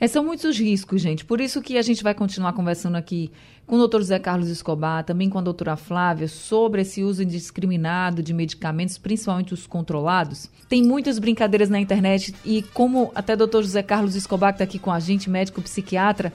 É, 0.00 0.06
são 0.06 0.24
muitos 0.24 0.58
riscos, 0.58 1.02
gente. 1.02 1.26
Por 1.26 1.42
isso 1.42 1.60
que 1.60 1.76
a 1.76 1.82
gente 1.82 2.02
vai 2.02 2.14
continuar 2.14 2.54
conversando 2.54 2.96
aqui 2.96 3.30
com 3.66 3.76
o 3.76 3.78
doutor 3.78 4.00
José 4.00 4.18
Carlos 4.18 4.48
Escobar, 4.48 5.04
também 5.04 5.28
com 5.28 5.38
a 5.38 5.42
doutora 5.42 5.76
Flávia, 5.76 6.26
sobre 6.26 6.80
esse 6.80 7.02
uso 7.02 7.22
indiscriminado 7.22 8.22
de 8.22 8.32
medicamentos, 8.32 8.96
principalmente 8.96 9.52
os 9.52 9.66
controlados. 9.66 10.50
Tem 10.70 10.82
muitas 10.82 11.18
brincadeiras 11.18 11.68
na 11.68 11.78
internet 11.78 12.34
e 12.44 12.62
como 12.62 13.12
até 13.14 13.34
o 13.34 13.36
doutor 13.36 13.62
José 13.62 13.82
Carlos 13.82 14.16
Escobar, 14.16 14.52
que 14.52 14.56
está 14.56 14.64
aqui 14.64 14.78
com 14.78 14.90
a 14.90 14.98
gente, 14.98 15.28
médico 15.28 15.60
psiquiatra, 15.60 16.32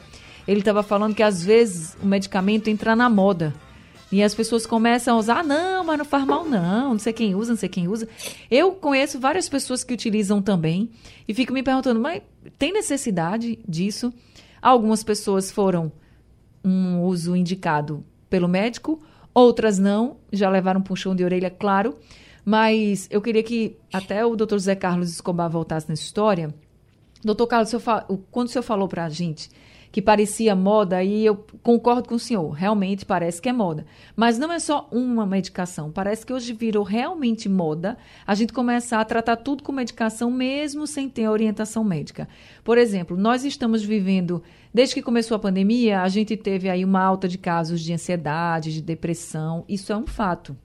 ele 0.47 0.59
estava 0.59 0.83
falando 0.83 1.15
que 1.15 1.23
às 1.23 1.43
vezes 1.43 1.97
o 2.01 2.05
medicamento 2.05 2.67
entra 2.67 2.95
na 2.95 3.09
moda. 3.09 3.51
E 4.11 4.21
as 4.21 4.35
pessoas 4.35 4.65
começam 4.65 5.15
a 5.15 5.19
usar, 5.19 5.39
ah, 5.39 5.43
não, 5.43 5.83
mas 5.83 5.97
não 5.97 6.05
faz 6.05 6.25
mal 6.25 6.45
não, 6.45 6.91
não 6.91 6.99
sei 6.99 7.11
quem 7.11 7.35
usa, 7.35 7.51
não 7.51 7.57
sei 7.57 7.69
quem 7.69 7.87
usa. 7.87 8.07
Eu 8.49 8.71
conheço 8.73 9.19
várias 9.19 9.49
pessoas 9.49 9.83
que 9.83 9.93
utilizam 9.93 10.41
também 10.41 10.91
e 11.27 11.33
fico 11.33 11.51
me 11.51 11.63
perguntando, 11.63 11.99
mas 11.99 12.21
tem 12.57 12.71
necessidade 12.71 13.59
disso? 13.67 14.13
Algumas 14.61 15.03
pessoas 15.03 15.51
foram 15.51 15.91
um 16.63 17.01
uso 17.01 17.35
indicado 17.35 18.03
pelo 18.29 18.47
médico, 18.47 18.99
outras 19.33 19.77
não, 19.79 20.17
já 20.31 20.49
levaram 20.49 20.79
um 20.79 20.83
puxão 20.83 21.15
de 21.15 21.23
orelha, 21.23 21.49
claro. 21.49 21.95
Mas 22.43 23.07
eu 23.09 23.21
queria 23.21 23.41
que 23.41 23.75
até 23.91 24.23
o 24.23 24.35
doutor 24.35 24.59
Zé 24.59 24.75
Carlos 24.75 25.09
Escobar 25.09 25.49
voltasse 25.49 25.89
nessa 25.89 26.03
história. 26.03 26.53
Doutor 27.23 27.47
Carlos, 27.47 27.71
quando 28.29 28.47
o 28.47 28.51
senhor 28.51 28.61
falou 28.61 28.87
para 28.87 29.05
a 29.05 29.09
gente 29.09 29.49
que 29.95 30.01
parecia 30.01 30.53
moda, 30.57 31.01
e 31.01 31.25
eu 31.25 31.45
concordo 31.63 32.09
com 32.09 32.15
o 32.15 32.19
senhor, 32.19 32.49
realmente 32.49 33.05
parece 33.05 33.41
que 33.41 33.47
é 33.47 33.53
moda. 33.53 33.85
Mas 34.13 34.37
não 34.37 34.51
é 34.51 34.59
só 34.59 34.89
uma 34.91 35.25
medicação. 35.25 35.89
Parece 35.89 36.25
que 36.25 36.33
hoje 36.33 36.51
virou 36.51 36.83
realmente 36.83 37.47
moda 37.47 37.97
a 38.27 38.35
gente 38.35 38.51
começar 38.51 38.99
a 38.99 39.05
tratar 39.05 39.37
tudo 39.37 39.63
com 39.63 39.71
medicação, 39.71 40.29
mesmo 40.29 40.85
sem 40.85 41.07
ter 41.07 41.29
orientação 41.29 41.81
médica. 41.81 42.27
Por 42.61 42.77
exemplo, 42.77 43.15
nós 43.15 43.45
estamos 43.45 43.85
vivendo, 43.85 44.43
desde 44.73 44.95
que 44.95 45.01
começou 45.01 45.35
a 45.35 45.39
pandemia, 45.39 46.01
a 46.01 46.09
gente 46.09 46.35
teve 46.35 46.67
aí 46.67 46.83
uma 46.83 47.01
alta 47.01 47.25
de 47.25 47.37
casos 47.37 47.79
de 47.79 47.93
ansiedade, 47.93 48.73
de 48.73 48.81
depressão. 48.81 49.63
Isso 49.65 49.93
é 49.93 49.95
um 49.95 50.05
fato. 50.05 50.57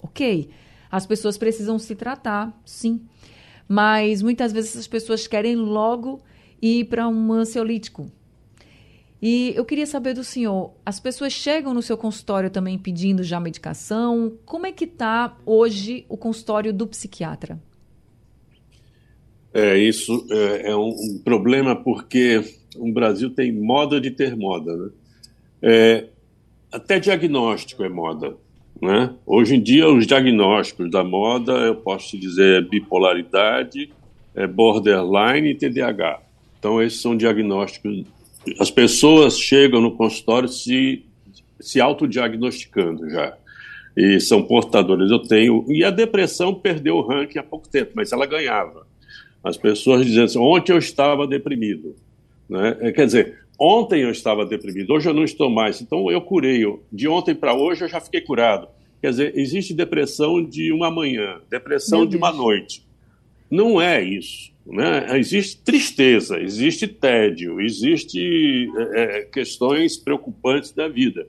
Ok? 0.00 0.48
As 0.88 1.04
pessoas 1.04 1.36
precisam 1.36 1.76
se 1.76 1.96
tratar, 1.96 2.56
sim. 2.64 3.00
Mas 3.68 4.22
muitas 4.22 4.52
vezes 4.52 4.76
as 4.76 4.86
pessoas 4.86 5.26
querem 5.26 5.56
logo 5.56 6.20
ir 6.62 6.84
para 6.84 7.08
um 7.08 7.32
ansiolítico, 7.32 8.10
e 9.20 9.54
eu 9.56 9.64
queria 9.64 9.86
saber 9.86 10.14
do 10.14 10.22
senhor, 10.22 10.72
as 10.84 11.00
pessoas 11.00 11.32
chegam 11.32 11.72
no 11.72 11.80
seu 11.80 11.96
consultório 11.96 12.50
também 12.50 12.78
pedindo 12.78 13.22
já 13.22 13.40
medicação? 13.40 14.32
Como 14.44 14.66
é 14.66 14.72
que 14.72 14.84
está 14.84 15.36
hoje 15.46 16.04
o 16.08 16.16
consultório 16.16 16.72
do 16.72 16.86
psiquiatra? 16.86 17.58
É, 19.54 19.78
isso 19.78 20.26
é, 20.30 20.70
é 20.70 20.76
um, 20.76 20.90
um, 20.90 21.20
problema 21.24 21.74
porque 21.74 22.44
o 22.76 22.92
Brasil 22.92 23.30
tem 23.30 23.50
moda 23.50 23.98
de 23.98 24.10
ter 24.10 24.36
moda. 24.36 24.76
Né? 24.76 24.90
É, 25.62 26.04
até 26.70 27.00
diagnóstico 27.00 27.82
é 27.82 27.88
moda. 27.88 28.36
Né? 28.82 29.14
Hoje 29.24 29.56
em 29.56 29.62
dia, 29.62 29.88
os 29.88 30.06
diagnósticos 30.06 30.90
da 30.90 31.02
moda, 31.02 31.52
eu 31.52 31.76
posso 31.76 32.10
te 32.10 32.18
dizer, 32.18 32.58
é 32.58 32.60
bipolaridade, 32.60 33.90
é 34.34 34.46
borderline 34.46 35.52
e 35.52 35.54
TDAH. 35.54 36.20
Então, 36.58 36.82
esses 36.82 37.00
são 37.00 37.16
diagnósticos 37.16 38.04
as 38.58 38.70
pessoas 38.70 39.38
chegam 39.38 39.80
no 39.80 39.96
consultório 39.96 40.48
se, 40.48 41.04
se 41.60 41.80
autodiagnosticando 41.80 43.08
já. 43.10 43.36
E 43.96 44.20
são 44.20 44.42
portadores. 44.42 45.10
Eu 45.10 45.20
tenho. 45.20 45.64
E 45.68 45.82
a 45.82 45.90
depressão 45.90 46.54
perdeu 46.54 46.96
o 46.96 47.06
ranking 47.06 47.38
há 47.38 47.42
pouco 47.42 47.68
tempo, 47.68 47.92
mas 47.94 48.12
ela 48.12 48.26
ganhava. 48.26 48.86
As 49.42 49.56
pessoas 49.56 50.04
dizendo 50.04 50.24
assim: 50.24 50.38
ontem 50.38 50.72
eu 50.72 50.78
estava 50.78 51.26
deprimido. 51.26 51.96
Né? 52.48 52.76
É, 52.80 52.92
quer 52.92 53.06
dizer, 53.06 53.38
ontem 53.58 54.02
eu 54.02 54.10
estava 54.10 54.44
deprimido, 54.44 54.92
hoje 54.92 55.08
eu 55.08 55.14
não 55.14 55.24
estou 55.24 55.48
mais. 55.48 55.80
Então 55.80 56.10
eu 56.10 56.20
curei. 56.20 56.62
De 56.92 57.08
ontem 57.08 57.34
para 57.34 57.54
hoje 57.54 57.84
eu 57.84 57.88
já 57.88 58.00
fiquei 58.00 58.20
curado. 58.20 58.68
Quer 59.00 59.10
dizer, 59.10 59.32
existe 59.36 59.72
depressão 59.72 60.42
de 60.44 60.72
uma 60.72 60.90
manhã, 60.90 61.40
depressão 61.50 62.06
de 62.06 62.16
uma 62.16 62.32
noite. 62.32 62.84
Não 63.50 63.80
é 63.80 64.02
isso. 64.02 64.52
Né? 64.66 65.18
Existe 65.18 65.62
tristeza, 65.62 66.40
existe 66.40 66.88
tédio, 66.88 67.60
existe 67.60 68.68
é, 68.76 69.02
é, 69.02 69.20
questões 69.22 69.96
preocupantes 69.96 70.72
da 70.72 70.88
vida. 70.88 71.26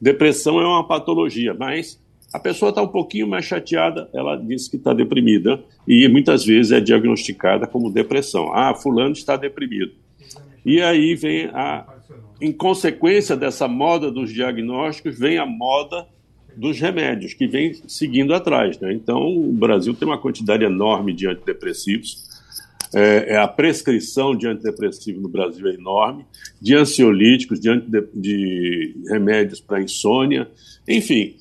Depressão 0.00 0.60
é 0.60 0.66
uma 0.66 0.86
patologia, 0.86 1.52
mas 1.54 2.00
a 2.32 2.38
pessoa 2.38 2.68
está 2.68 2.80
um 2.80 2.88
pouquinho 2.88 3.26
mais 3.26 3.44
chateada, 3.44 4.08
ela 4.14 4.36
diz 4.36 4.68
que 4.68 4.76
está 4.76 4.92
deprimida 4.92 5.62
e 5.86 6.06
muitas 6.08 6.44
vezes 6.44 6.70
é 6.70 6.80
diagnosticada 6.80 7.66
como 7.66 7.90
depressão. 7.90 8.52
Ah, 8.54 8.74
fulano 8.74 9.12
está 9.12 9.36
deprimido. 9.36 9.92
E 10.64 10.80
aí 10.80 11.14
vem 11.14 11.46
a, 11.46 11.84
em 12.40 12.52
consequência 12.52 13.36
dessa 13.36 13.66
moda 13.66 14.10
dos 14.10 14.32
diagnósticos, 14.32 15.18
vem 15.18 15.38
a 15.38 15.46
moda 15.46 16.06
dos 16.56 16.78
remédios, 16.78 17.34
que 17.34 17.46
vem 17.46 17.74
seguindo 17.86 18.34
atrás. 18.34 18.78
Né? 18.78 18.92
Então, 18.92 19.26
o 19.26 19.52
Brasil 19.52 19.94
tem 19.94 20.06
uma 20.06 20.18
quantidade 20.18 20.64
enorme 20.64 21.12
de 21.12 21.26
antidepressivos, 21.26 22.27
é, 22.94 23.34
é, 23.34 23.36
a 23.36 23.46
prescrição 23.46 24.34
de 24.34 24.46
antidepressivo 24.46 25.20
no 25.20 25.28
Brasil 25.28 25.66
é 25.68 25.74
enorme, 25.74 26.24
de 26.60 26.74
ansiolíticos, 26.74 27.60
de, 27.60 27.70
de 28.14 28.96
remédios 29.08 29.60
para 29.60 29.82
insônia, 29.82 30.48
enfim, 30.86 31.36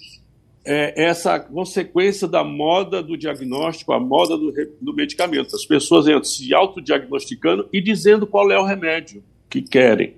é 0.65 1.05
essa 1.05 1.39
consequência 1.39 2.27
da 2.27 2.43
moda 2.43 3.01
do 3.01 3.17
diagnóstico, 3.17 3.93
a 3.93 3.99
moda 3.99 4.37
do, 4.37 4.53
do 4.81 4.93
medicamento. 4.93 5.55
As 5.55 5.65
pessoas 5.65 6.27
se 6.27 6.53
autodiagnosticando 6.53 7.69
e 7.71 7.79
dizendo 7.79 8.27
qual 8.27 8.51
é 8.51 8.59
o 8.59 8.65
remédio 8.65 9.23
que 9.49 9.61
querem. 9.61 10.15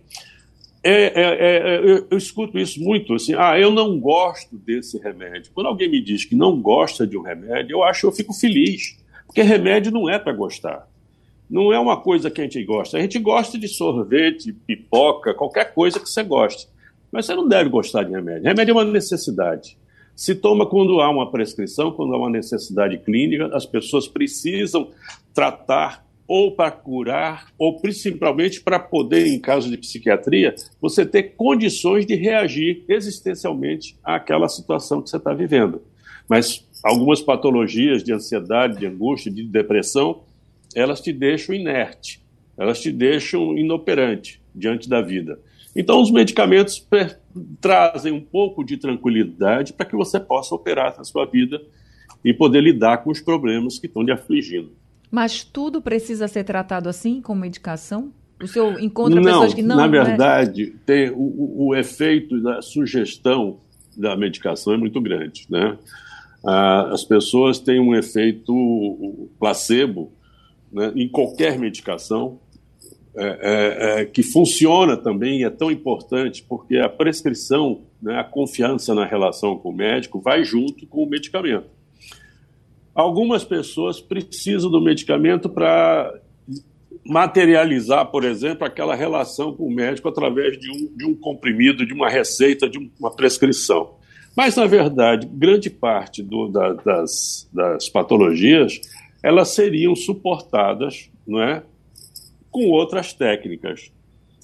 É, 0.81 0.91
é, 0.91 1.21
é, 1.21 1.57
é, 1.57 1.79
eu, 1.79 2.07
eu, 2.09 2.17
escuto 2.17 2.57
isso 2.57 2.81
muito, 2.81 3.13
assim, 3.13 3.35
ah, 3.37 3.59
eu 3.59 3.69
não 3.69 3.99
gosto 3.99 4.57
desse 4.57 4.97
remédio. 4.97 5.51
Quando 5.53 5.67
alguém 5.67 5.89
me 5.89 6.01
diz 6.01 6.25
que 6.25 6.33
não 6.33 6.59
gosta 6.59 7.05
de 7.05 7.15
um 7.15 7.21
remédio, 7.21 7.75
eu 7.75 7.83
acho, 7.83 8.07
eu 8.07 8.11
fico 8.11 8.33
feliz, 8.33 8.97
porque 9.27 9.43
remédio 9.43 9.91
não 9.91 10.09
é 10.09 10.17
para 10.17 10.33
gostar 10.33 10.88
não 11.49 11.73
é 11.73 11.79
uma 11.79 11.97
coisa 11.97 12.29
que 12.29 12.39
a 12.39 12.43
gente 12.43 12.63
gosta. 12.63 12.97
A 12.97 13.01
gente 13.01 13.17
gosta 13.17 13.57
de 13.57 13.67
sorvete, 13.67 14.53
pipoca, 14.53 15.33
qualquer 15.33 15.73
coisa 15.73 15.99
que 15.99 16.07
você 16.07 16.23
goste. 16.23 16.67
Mas 17.11 17.25
você 17.25 17.33
não 17.33 17.47
deve 17.47 17.69
gostar 17.69 18.03
de 18.03 18.11
remédio. 18.11 18.43
Remédio 18.43 18.71
é 18.71 18.75
uma 18.75 18.85
necessidade. 18.85 19.77
Se 20.15 20.35
toma 20.35 20.65
quando 20.65 21.01
há 21.01 21.09
uma 21.09 21.31
prescrição, 21.31 21.91
quando 21.91 22.13
há 22.13 22.17
uma 22.17 22.29
necessidade 22.29 22.97
clínica, 22.99 23.49
as 23.55 23.65
pessoas 23.65 24.07
precisam 24.07 24.89
tratar 25.33 26.05
ou 26.27 26.51
para 26.51 26.69
curar, 26.69 27.47
ou 27.57 27.79
principalmente 27.79 28.61
para 28.61 28.77
poder, 28.77 29.25
em 29.25 29.39
caso 29.39 29.67
de 29.67 29.77
psiquiatria, 29.77 30.53
você 30.79 31.03
ter 31.03 31.35
condições 31.35 32.05
de 32.05 32.13
reagir 32.13 32.83
existencialmente 32.87 33.97
àquela 34.03 34.47
situação 34.47 35.01
que 35.01 35.09
você 35.09 35.17
está 35.17 35.33
vivendo. 35.33 35.81
Mas 36.29 36.63
algumas 36.83 37.19
patologias 37.19 38.03
de 38.03 38.13
ansiedade, 38.13 38.77
de 38.77 38.85
angústia, 38.85 39.31
de 39.31 39.43
depressão, 39.43 40.21
elas 40.75 41.01
te 41.01 41.11
deixam 41.11 41.55
inerte, 41.55 42.21
elas 42.57 42.81
te 42.81 42.91
deixam 42.91 43.57
inoperante 43.57 44.41
diante 44.53 44.89
da 44.89 45.01
vida. 45.01 45.39
Então, 45.75 46.01
os 46.01 46.11
medicamentos 46.11 46.85
trazem 47.61 48.11
um 48.11 48.21
pouco 48.21 48.63
de 48.63 48.77
tranquilidade 48.77 49.73
para 49.73 49.85
que 49.85 49.95
você 49.95 50.19
possa 50.19 50.55
operar 50.55 50.95
na 50.97 51.03
sua 51.03 51.25
vida 51.25 51.61
e 52.23 52.33
poder 52.33 52.61
lidar 52.61 52.97
com 52.99 53.11
os 53.11 53.21
problemas 53.21 53.77
que 53.79 53.87
estão 53.87 54.01
lhe 54.01 54.11
afligindo. 54.11 54.71
Mas 55.11 55.43
tudo 55.43 55.81
precisa 55.81 56.27
ser 56.27 56.43
tratado 56.43 56.89
assim, 56.89 57.21
com 57.21 57.33
medicação? 57.33 58.11
O 58.41 58.47
senhor 58.47 58.81
encontra 58.81 59.19
não, 59.19 59.23
pessoas 59.23 59.53
que 59.53 59.61
não. 59.61 59.75
Na 59.75 59.85
é? 59.85 59.89
verdade, 59.89 60.73
é... 60.75 60.85
tem 60.85 61.09
o, 61.11 61.67
o, 61.67 61.75
efeito 61.75 62.41
da 62.41 62.61
sugestão 62.61 63.57
da 63.97 64.15
medicação 64.15 64.73
é 64.73 64.77
muito 64.77 65.01
grande. 65.01 65.45
Né? 65.49 65.77
Ah, 66.45 66.89
as 66.93 67.03
pessoas 67.03 67.59
têm 67.59 67.79
um 67.79 67.93
efeito 67.93 69.29
placebo 69.37 70.11
né, 70.71 70.91
em 70.95 71.07
qualquer 71.07 71.57
medicação, 71.57 72.39
é, 73.15 73.25
é, 73.25 74.01
é, 74.01 74.05
que 74.05 74.21
funciona 74.21 74.95
também 74.95 75.39
e 75.39 75.43
é 75.43 75.49
tão 75.49 75.71
importante 75.71 76.45
porque 76.47 76.77
a 76.77 76.87
prescrição, 76.87 77.81
né, 78.01 78.19
a 78.19 78.23
confiança 78.23 78.93
na 78.93 79.03
relação 79.03 79.57
com 79.57 79.69
o 79.69 79.75
médico 79.75 80.21
vai 80.21 80.43
junto 80.43 80.85
com 80.85 81.03
o 81.03 81.09
medicamento. 81.09 81.67
Algumas 82.93 83.43
pessoas 83.43 83.99
precisam 83.99 84.69
do 84.69 84.79
medicamento 84.79 85.49
para 85.49 86.13
materializar, 87.05 88.05
por 88.11 88.23
exemplo, 88.23 88.65
aquela 88.65 88.93
relação 88.93 89.53
com 89.53 89.65
o 89.65 89.73
médico 89.73 90.07
através 90.07 90.59
de 90.59 90.69
um, 90.69 90.95
de 90.95 91.05
um 91.05 91.15
comprimido, 91.15 91.85
de 91.85 91.93
uma 91.93 92.09
receita, 92.09 92.69
de 92.69 92.77
uma 92.99 93.11
prescrição. 93.11 93.95
Mas, 94.35 94.55
na 94.55 94.67
verdade, 94.67 95.27
grande 95.27 95.69
parte 95.69 96.21
do, 96.21 96.47
da, 96.47 96.73
das, 96.73 97.49
das 97.51 97.89
patologias 97.89 98.79
elas 99.21 99.49
seriam 99.49 99.95
suportadas 99.95 101.09
não 101.27 101.41
é, 101.41 101.63
com 102.49 102.69
outras 102.69 103.13
técnicas, 103.13 103.91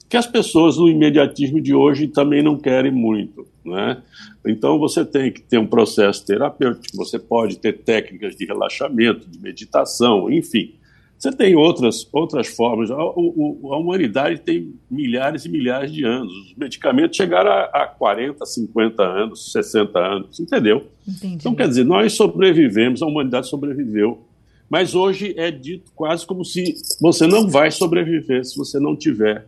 que 0.07 0.17
as 0.17 0.27
pessoas 0.27 0.77
no 0.77 0.87
imediatismo 0.87 1.59
de 1.59 1.73
hoje 1.73 2.07
também 2.07 2.43
não 2.43 2.57
querem 2.57 2.91
muito. 2.91 3.47
Né? 3.65 4.01
Então 4.45 4.77
você 4.77 5.03
tem 5.03 5.31
que 5.31 5.41
ter 5.41 5.57
um 5.57 5.65
processo 5.65 6.25
terapêutico, 6.25 6.95
você 6.95 7.17
pode 7.17 7.57
ter 7.57 7.73
técnicas 7.79 8.35
de 8.35 8.45
relaxamento, 8.45 9.27
de 9.27 9.39
meditação, 9.39 10.31
enfim. 10.31 10.75
Você 11.17 11.31
tem 11.31 11.55
outras, 11.55 12.07
outras 12.11 12.47
formas. 12.47 12.91
A, 12.91 12.95
a, 12.95 12.99
a 12.99 13.77
humanidade 13.77 14.41
tem 14.41 14.73
milhares 14.91 15.45
e 15.45 15.49
milhares 15.49 15.91
de 15.91 16.03
anos. 16.03 16.31
Os 16.31 16.55
medicamentos 16.55 17.15
chegaram 17.15 17.49
a, 17.49 17.63
a 17.63 17.87
40, 17.87 18.45
50 18.45 19.01
anos, 19.01 19.51
60 19.51 19.97
anos, 19.97 20.39
entendeu? 20.39 20.85
Entendi. 21.07 21.35
Então, 21.35 21.55
quer 21.55 21.69
dizer, 21.69 21.85
nós 21.85 22.13
sobrevivemos, 22.13 23.01
a 23.01 23.05
humanidade 23.05 23.47
sobreviveu 23.47 24.25
mas 24.69 24.95
hoje 24.95 25.33
é 25.37 25.51
dito 25.51 25.91
quase 25.95 26.25
como 26.25 26.43
se 26.43 26.75
você 26.99 27.27
não 27.27 27.47
vai 27.47 27.71
sobreviver 27.71 28.43
se 28.45 28.57
você 28.57 28.79
não 28.79 28.95
tiver 28.95 29.45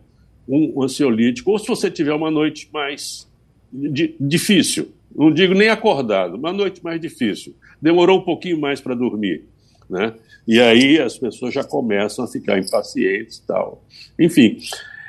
um 0.48 0.82
ansiolítico, 0.82 1.50
ou 1.50 1.58
se 1.58 1.68
você 1.68 1.90
tiver 1.90 2.14
uma 2.14 2.30
noite 2.30 2.68
mais 2.72 3.28
di 3.70 4.14
difícil. 4.18 4.88
Não 5.14 5.32
digo 5.32 5.52
nem 5.52 5.68
acordado, 5.68 6.36
uma 6.36 6.52
noite 6.52 6.82
mais 6.82 7.00
difícil. 7.00 7.54
Demorou 7.80 8.18
um 8.18 8.22
pouquinho 8.22 8.58
mais 8.58 8.80
para 8.80 8.94
dormir. 8.94 9.44
Né? 9.88 10.14
E 10.46 10.60
aí 10.60 10.98
as 10.98 11.18
pessoas 11.18 11.52
já 11.52 11.64
começam 11.64 12.24
a 12.24 12.28
ficar 12.28 12.58
impacientes 12.58 13.38
e 13.38 13.46
tal. 13.46 13.82
Enfim, 14.18 14.58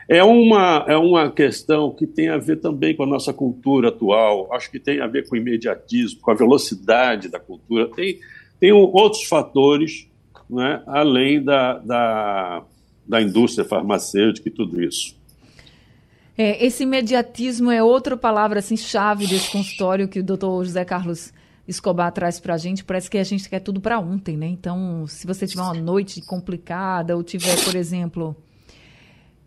é 0.07 0.23
uma, 0.23 0.85
é 0.87 0.97
uma 0.97 1.31
questão 1.31 1.91
que 1.91 2.07
tem 2.07 2.29
a 2.29 2.37
ver 2.37 2.57
também 2.57 2.95
com 2.95 3.03
a 3.03 3.07
nossa 3.07 3.31
cultura 3.31 3.89
atual, 3.89 4.51
acho 4.53 4.71
que 4.71 4.79
tem 4.79 4.99
a 4.99 5.07
ver 5.07 5.27
com 5.27 5.35
o 5.35 5.37
imediatismo, 5.37 6.19
com 6.19 6.31
a 6.31 6.33
velocidade 6.33 7.29
da 7.29 7.39
cultura, 7.39 7.87
tem, 7.87 8.19
tem 8.59 8.71
outros 8.71 9.23
fatores, 9.23 10.07
né, 10.49 10.83
além 10.85 11.43
da, 11.43 11.77
da, 11.79 12.63
da 13.07 13.21
indústria 13.21 13.67
farmacêutica 13.67 14.49
e 14.49 14.51
tudo 14.51 14.81
isso. 14.81 15.17
É, 16.37 16.65
esse 16.65 16.83
imediatismo 16.83 17.69
é 17.69 17.83
outra 17.83 18.15
palavra 18.15 18.59
assim 18.59 18.77
chave 18.77 19.27
desse 19.27 19.51
consultório 19.51 20.07
que 20.07 20.19
o 20.19 20.23
doutor 20.23 20.63
José 20.63 20.85
Carlos 20.85 21.33
Escobar 21.67 22.11
traz 22.11 22.39
para 22.39 22.53
a 22.53 22.57
gente. 22.57 22.83
Parece 22.83 23.09
que 23.09 23.17
a 23.17 23.23
gente 23.23 23.49
quer 23.49 23.59
tudo 23.59 23.81
para 23.81 23.99
ontem, 23.99 24.37
né? 24.37 24.47
Então, 24.47 25.05
se 25.07 25.27
você 25.27 25.45
tiver 25.45 25.61
uma 25.61 25.73
noite 25.73 26.21
complicada 26.21 27.15
ou 27.15 27.23
tiver, 27.23 27.61
por 27.63 27.75
exemplo, 27.75 28.35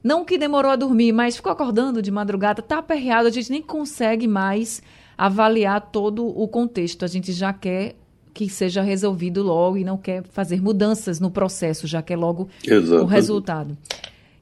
não 0.05 0.25
que 0.25 0.37
demorou 0.37 0.71
a 0.71 0.77
dormir, 0.77 1.13
mas 1.13 1.37
ficou 1.37 1.51
acordando 1.51 2.03
de 2.03 2.11
madrugada, 2.11 2.61
tá 2.61 2.79
aperreado, 2.79 3.27
a 3.27 3.31
gente 3.31 3.51
nem 3.51 3.63
consegue 3.63 4.29
mais 4.29 4.83
avaliar 5.17 5.81
todo 5.81 6.27
o 6.27 6.47
contexto. 6.47 7.05
A 7.05 7.09
gente 7.09 7.33
já 7.33 7.53
quer 7.53 7.97
que 8.33 8.49
seja 8.49 8.83
resolvido 8.83 9.43
logo 9.43 9.77
e 9.77 9.85
não 9.85 9.97
quer 9.97 10.23
fazer 10.25 10.61
mudanças 10.61 11.21
no 11.21 11.31
processo, 11.31 11.87
já 11.87 12.03
quer 12.03 12.17
logo 12.17 12.49
Exatamente. 12.65 13.05
o 13.05 13.07
resultado. 13.07 13.79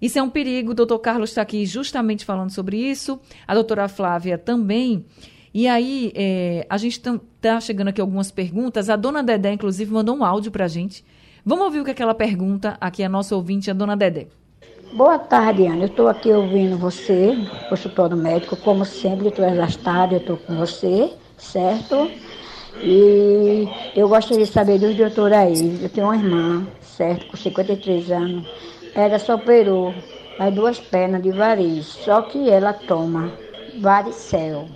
Isso 0.01 0.19
é 0.19 0.23
um 0.23 0.31
perigo, 0.31 0.71
o 0.71 0.75
doutor 0.75 0.99
Carlos 0.99 1.31
está 1.31 1.43
aqui 1.43 1.67
justamente 1.67 2.25
falando 2.25 2.51
sobre 2.51 2.79
isso, 2.79 3.21
a 3.47 3.55
doutora 3.55 3.87
Flávia 3.89 4.39
também. 4.39 5.05
E 5.53 5.67
aí, 5.67 6.13
é, 6.15 6.65
a 6.71 6.79
gente 6.79 7.01
está 7.01 7.61
chegando 7.61 7.89
aqui 7.89 8.01
algumas 8.01 8.31
perguntas. 8.31 8.89
A 8.89 8.97
dona 8.97 9.23
Dedé, 9.23 9.53
inclusive, 9.53 9.93
mandou 9.93 10.17
um 10.17 10.25
áudio 10.25 10.51
para 10.51 10.65
a 10.65 10.69
gente. 10.69 11.05
Vamos 11.45 11.65
ouvir 11.65 11.81
o 11.81 11.85
que, 11.85 11.91
é 11.91 11.95
que 11.95 12.03
ela 12.03 12.15
pergunta 12.15 12.77
aqui, 12.81 13.03
a 13.03 13.09
nossa 13.09 13.35
ouvinte, 13.35 13.71
a 13.71 13.75
dona 13.75 13.97
Dedé. 13.97 14.29
Boa 14.93 15.19
tarde, 15.19 15.67
Ana. 15.67 15.83
Eu 15.83 15.87
estou 15.87 16.09
aqui 16.09 16.31
ouvindo 16.31 16.79
você, 16.79 17.37
consultório 17.69 18.17
médico. 18.17 18.57
Como 18.57 18.85
sempre, 18.85 19.29
estou 19.29 19.45
exastada, 19.45 20.15
eu 20.15 20.21
estou 20.21 20.37
com 20.37 20.57
você, 20.57 21.13
certo? 21.37 22.11
E 22.83 23.69
eu 23.95 24.09
gostaria 24.09 24.45
de 24.45 24.51
saber 24.51 24.79
dos 24.79 24.95
doutores 24.95 25.37
aí. 25.37 25.79
Eu 25.83 25.89
tenho 25.89 26.07
uma 26.07 26.17
irmã, 26.17 26.67
certo, 26.81 27.27
com 27.27 27.37
53 27.37 28.11
anos. 28.11 28.47
Ela 28.95 29.19
só 29.19 29.35
operou 29.35 29.95
as 30.39 30.55
duas 30.55 30.81
pernas 30.81 31.23
de 31.23 31.31
variz, 31.31 31.87
só 31.87 32.23
que 32.23 32.49
ela 32.49 32.73
toma 32.73 33.33
varicel, 33.81 34.67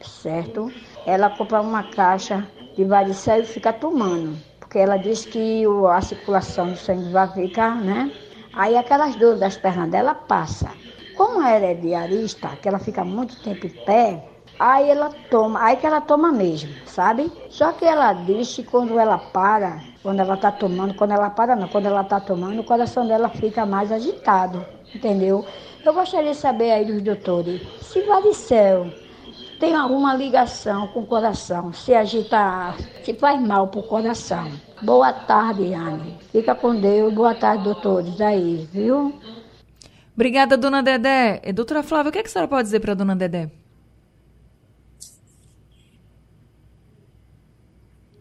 certo? 0.00 0.72
Ela 1.04 1.30
compra 1.30 1.60
uma 1.60 1.82
caixa 1.82 2.46
de 2.76 2.84
varicel 2.84 3.40
e 3.40 3.46
fica 3.46 3.72
tomando, 3.72 4.36
porque 4.60 4.78
ela 4.78 4.96
diz 4.96 5.24
que 5.24 5.64
a 5.90 6.00
circulação 6.00 6.70
do 6.70 6.76
sangue 6.76 7.10
vai 7.10 7.26
ficar, 7.28 7.74
né? 7.76 8.12
Aí 8.52 8.76
aquelas 8.76 9.16
dores 9.16 9.40
das 9.40 9.56
pernas 9.56 9.90
dela 9.90 10.14
passa. 10.14 10.70
Como 11.16 11.42
ela 11.42 11.66
é 11.66 11.74
diarista, 11.74 12.50
que 12.62 12.68
ela 12.68 12.78
fica 12.78 13.04
muito 13.04 13.42
tempo 13.42 13.66
em 13.66 13.70
pé, 13.84 14.24
Aí 14.58 14.90
ela 14.90 15.10
toma, 15.30 15.62
aí 15.62 15.76
que 15.76 15.86
ela 15.86 16.00
toma 16.00 16.32
mesmo, 16.32 16.74
sabe? 16.84 17.30
Só 17.48 17.72
que 17.72 17.84
ela 17.84 18.12
diz 18.12 18.56
que 18.56 18.64
quando 18.64 18.98
ela 18.98 19.16
para, 19.16 19.80
quando 20.02 20.18
ela 20.20 20.36
tá 20.36 20.50
tomando, 20.50 20.94
quando 20.94 21.12
ela 21.12 21.30
para 21.30 21.54
não, 21.54 21.68
quando 21.68 21.86
ela 21.86 22.02
tá 22.02 22.18
tomando, 22.18 22.60
o 22.60 22.64
coração 22.64 23.06
dela 23.06 23.28
fica 23.28 23.64
mais 23.64 23.92
agitado, 23.92 24.64
entendeu? 24.92 25.44
Eu 25.84 25.94
gostaria 25.94 26.32
de 26.32 26.36
saber 26.36 26.72
aí 26.72 26.84
dos 26.84 27.00
doutores, 27.02 27.62
se 27.82 28.00
varicel 28.00 28.88
tem 29.60 29.74
alguma 29.74 30.14
ligação 30.14 30.86
com 30.88 31.00
o 31.00 31.06
coração, 31.06 31.72
se 31.72 31.92
agita, 31.94 32.74
se 33.02 33.12
faz 33.14 33.40
mal 33.40 33.68
pro 33.68 33.82
coração. 33.82 34.50
Boa 34.82 35.12
tarde, 35.12 35.74
Anne. 35.74 36.16
Fica 36.30 36.54
com 36.54 36.76
Deus. 36.76 37.12
Boa 37.12 37.34
tarde, 37.34 37.64
doutores 37.64 38.20
aí, 38.20 38.68
viu? 38.72 39.12
Obrigada, 40.14 40.56
dona 40.56 40.82
Dedé. 40.82 41.40
Doutora 41.52 41.82
Flávia, 41.82 42.10
o 42.10 42.12
que, 42.12 42.18
é 42.18 42.22
que 42.22 42.28
a 42.28 42.32
senhora 42.32 42.48
pode 42.48 42.64
dizer 42.64 42.80
para 42.80 42.94
dona 42.94 43.16
Dedé? 43.16 43.50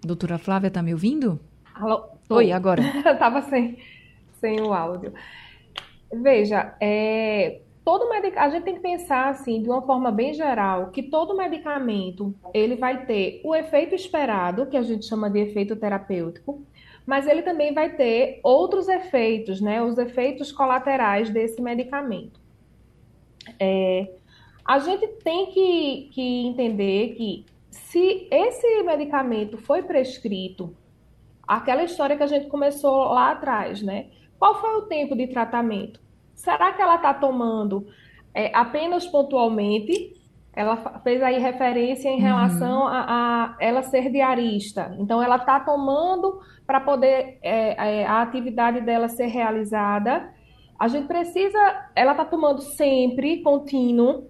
Doutora 0.08 0.38
Flávia, 0.38 0.72
tá 0.72 0.82
me 0.82 0.93
ouvindo? 0.93 1.38
Alô? 1.76 2.06
Oi, 2.30 2.52
agora. 2.52 2.82
Eu 3.06 3.17
tava 3.20 3.41
sem, 3.43 3.78
sem 4.39 4.62
o 4.62 4.74
áudio. 4.74 5.13
Veja, 6.12 6.76
é, 6.80 7.60
todo 7.84 8.10
medic... 8.10 8.38
a 8.38 8.50
gente 8.50 8.63
tem 8.63 8.76
que 8.76 8.80
pensar 8.80 9.28
assim, 9.28 9.62
de 9.62 9.70
uma 9.70 9.82
forma 9.82 10.10
bem 10.10 10.34
geral, 10.34 10.91
que 10.91 11.04
todo 11.04 11.36
medicamento 11.36 12.34
ele 12.54 12.76
vai 12.76 13.06
ter 13.06 13.41
o 13.43 13.54
efeito 13.54 13.93
esperado, 13.93 14.65
que 14.67 14.78
a 14.78 14.82
gente 14.82 15.06
chama 15.06 15.30
de 15.30 15.39
efeito 15.39 15.76
terapêutico, 15.76 16.63
mas 17.06 17.28
ele 17.28 17.41
também 17.41 17.74
vai 17.74 17.96
ter 17.96 18.39
outros 18.43 18.88
efeitos, 18.88 19.60
né? 19.60 19.82
Os 19.82 19.98
efeitos 19.98 20.52
colaterais 20.52 21.30
desse 21.30 21.62
medicamento. 21.62 22.39
É, 23.60 24.10
a 24.65 24.80
gente 24.80 25.08
tem 25.24 25.48
que, 25.48 26.10
que 26.13 26.48
entender 26.48 27.15
que 27.15 27.46
se 27.78 28.28
esse 28.32 28.84
medicamento 28.84 29.58
foi 29.58 29.84
prescrito, 29.84 30.76
aquela 31.48 31.84
história 31.84 32.18
que 32.18 32.24
a 32.24 32.28
gente 32.28 32.48
começou 32.48 33.06
lá 33.06 33.32
atrás, 33.32 33.82
né? 33.82 34.08
Qual 34.40 34.60
foi 34.60 34.78
o 34.78 34.82
tempo 34.84 35.16
de 35.16 35.28
tratamento? 35.28 36.00
Será 36.36 36.74
que 36.74 36.82
ela 36.82 36.96
está 36.96 37.13
tomando 37.13 37.88
é, 38.34 38.52
apenas 38.54 39.06
pontualmente? 39.08 40.16
Ela 40.54 40.76
fez 41.04 41.22
aí 41.22 41.38
referência 41.40 42.10
em 42.10 42.20
relação 42.20 42.82
uhum. 42.82 42.88
a, 42.88 43.06
a, 43.08 43.58
ela 43.60 43.84
ser 43.84 44.12
diarista. 44.12 44.96
Então, 45.00 45.22
ela 45.22 45.36
está 45.38 45.60
tomando 45.60 46.42
para 46.66 46.82
poder 46.82 47.38
é, 47.44 48.02
é, 48.02 48.06
a 48.06 48.22
atividade 48.24 48.82
dela 48.82 49.08
ser 49.08 49.28
realizada. 49.28 50.34
A 50.80 50.88
gente 50.88 51.08
precisa, 51.08 51.90
ela 51.96 52.12
está 52.12 52.26
tomando 52.26 52.62
sempre, 52.62 53.42
contínuo. 53.44 54.28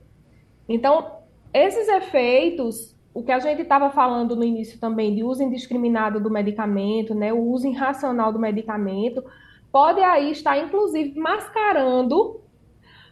Então, 0.67 1.17
esses 1.53 1.87
efeitos 1.87 2.96
o 3.17 3.23
que 3.23 3.31
a 3.31 3.39
gente 3.39 3.63
estava 3.63 3.89
falando 3.89 4.35
no 4.35 4.43
início 4.43 4.79
também 4.79 5.15
de 5.15 5.23
uso 5.23 5.41
indiscriminado 5.41 6.19
do 6.19 6.29
medicamento, 6.29 7.15
né, 7.15 7.33
o 7.33 7.41
uso 7.41 7.67
irracional 7.67 8.31
do 8.31 8.37
medicamento, 8.37 9.23
pode 9.71 9.99
aí 10.01 10.29
estar, 10.29 10.55
inclusive, 10.59 11.19
mascarando 11.19 12.41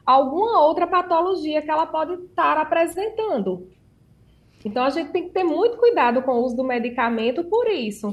alguma 0.05 0.63
outra 0.63 0.85
patologia 0.85 1.59
que 1.59 1.71
ela 1.71 1.87
pode 1.87 2.13
estar 2.25 2.55
apresentando. 2.55 3.67
Então, 4.63 4.83
a 4.83 4.91
gente 4.91 5.09
tem 5.09 5.23
que 5.23 5.31
ter 5.31 5.43
muito 5.43 5.77
cuidado 5.77 6.21
com 6.21 6.33
o 6.33 6.45
uso 6.45 6.55
do 6.55 6.63
medicamento 6.63 7.43
por 7.43 7.67
isso. 7.67 8.11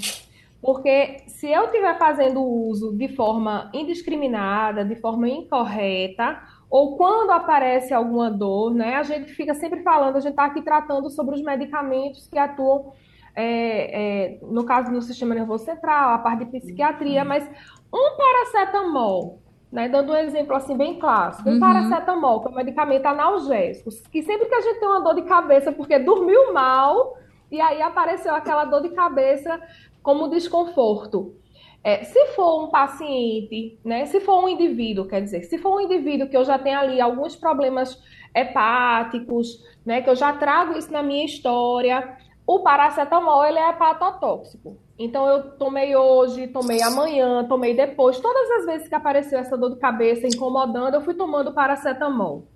Porque 0.62 1.18
se 1.26 1.50
eu 1.50 1.66
estiver 1.66 1.98
fazendo 1.98 2.42
uso 2.42 2.96
de 2.96 3.08
forma 3.08 3.70
indiscriminada, 3.74 4.82
de 4.82 4.96
forma 4.96 5.28
incorreta, 5.28 6.40
ou 6.72 6.96
quando 6.96 7.32
aparece 7.32 7.92
alguma 7.92 8.30
dor, 8.30 8.72
né, 8.72 8.94
a 8.94 9.02
gente 9.02 9.30
fica 9.34 9.52
sempre 9.52 9.82
falando, 9.82 10.16
a 10.16 10.20
gente 10.20 10.30
está 10.30 10.46
aqui 10.46 10.62
tratando 10.62 11.10
sobre 11.10 11.34
os 11.34 11.42
medicamentos 11.42 12.26
que 12.26 12.38
atuam, 12.38 12.94
é, 13.36 14.36
é, 14.36 14.38
no 14.40 14.64
caso 14.64 14.90
do 14.90 15.02
sistema 15.02 15.34
nervoso 15.34 15.66
central, 15.66 16.14
a 16.14 16.18
parte 16.18 16.46
de 16.46 16.60
psiquiatria, 16.60 17.26
mas 17.26 17.46
um 17.92 18.16
paracetamol, 18.16 19.42
né, 19.70 19.86
dando 19.86 20.14
um 20.14 20.16
exemplo 20.16 20.56
assim 20.56 20.74
bem 20.74 20.98
clássico, 20.98 21.50
um 21.50 21.52
uhum. 21.52 21.60
paracetamol, 21.60 22.40
que 22.40 22.48
é 22.48 22.50
um 22.50 22.54
medicamento 22.54 23.04
analgésico, 23.04 23.90
que 24.10 24.22
sempre 24.22 24.46
que 24.46 24.54
a 24.54 24.60
gente 24.62 24.80
tem 24.80 24.88
uma 24.88 25.02
dor 25.02 25.14
de 25.14 25.22
cabeça 25.22 25.72
porque 25.72 25.98
dormiu 25.98 26.54
mal, 26.54 27.18
e 27.50 27.60
aí 27.60 27.82
apareceu 27.82 28.34
aquela 28.34 28.64
dor 28.64 28.80
de 28.80 28.88
cabeça 28.88 29.60
como 30.02 30.30
desconforto. 30.30 31.34
É, 31.84 32.04
se 32.04 32.26
for 32.28 32.64
um 32.64 32.68
paciente, 32.68 33.78
né, 33.84 34.06
se 34.06 34.20
for 34.20 34.44
um 34.44 34.48
indivíduo, 34.48 35.06
quer 35.06 35.20
dizer, 35.20 35.42
se 35.42 35.58
for 35.58 35.76
um 35.76 35.80
indivíduo 35.80 36.28
que 36.28 36.36
eu 36.36 36.44
já 36.44 36.56
tenho 36.56 36.78
ali 36.78 37.00
alguns 37.00 37.34
problemas 37.34 38.00
hepáticos, 38.34 39.58
né, 39.84 40.00
que 40.00 40.08
eu 40.08 40.14
já 40.14 40.32
trago 40.32 40.78
isso 40.78 40.92
na 40.92 41.02
minha 41.02 41.24
história, 41.24 42.16
o 42.46 42.60
paracetamol 42.60 43.44
ele 43.44 43.58
é 43.58 43.70
hepatotóxico. 43.70 44.76
Então 44.96 45.26
eu 45.26 45.56
tomei 45.56 45.96
hoje, 45.96 46.46
tomei 46.46 46.80
amanhã, 46.82 47.44
tomei 47.48 47.74
depois, 47.74 48.20
todas 48.20 48.50
as 48.60 48.66
vezes 48.66 48.88
que 48.88 48.94
apareceu 48.94 49.38
essa 49.38 49.56
dor 49.56 49.70
de 49.74 49.80
cabeça 49.80 50.26
incomodando, 50.26 50.94
eu 50.94 51.00
fui 51.00 51.14
tomando 51.14 51.52
paracetamol. 51.52 52.46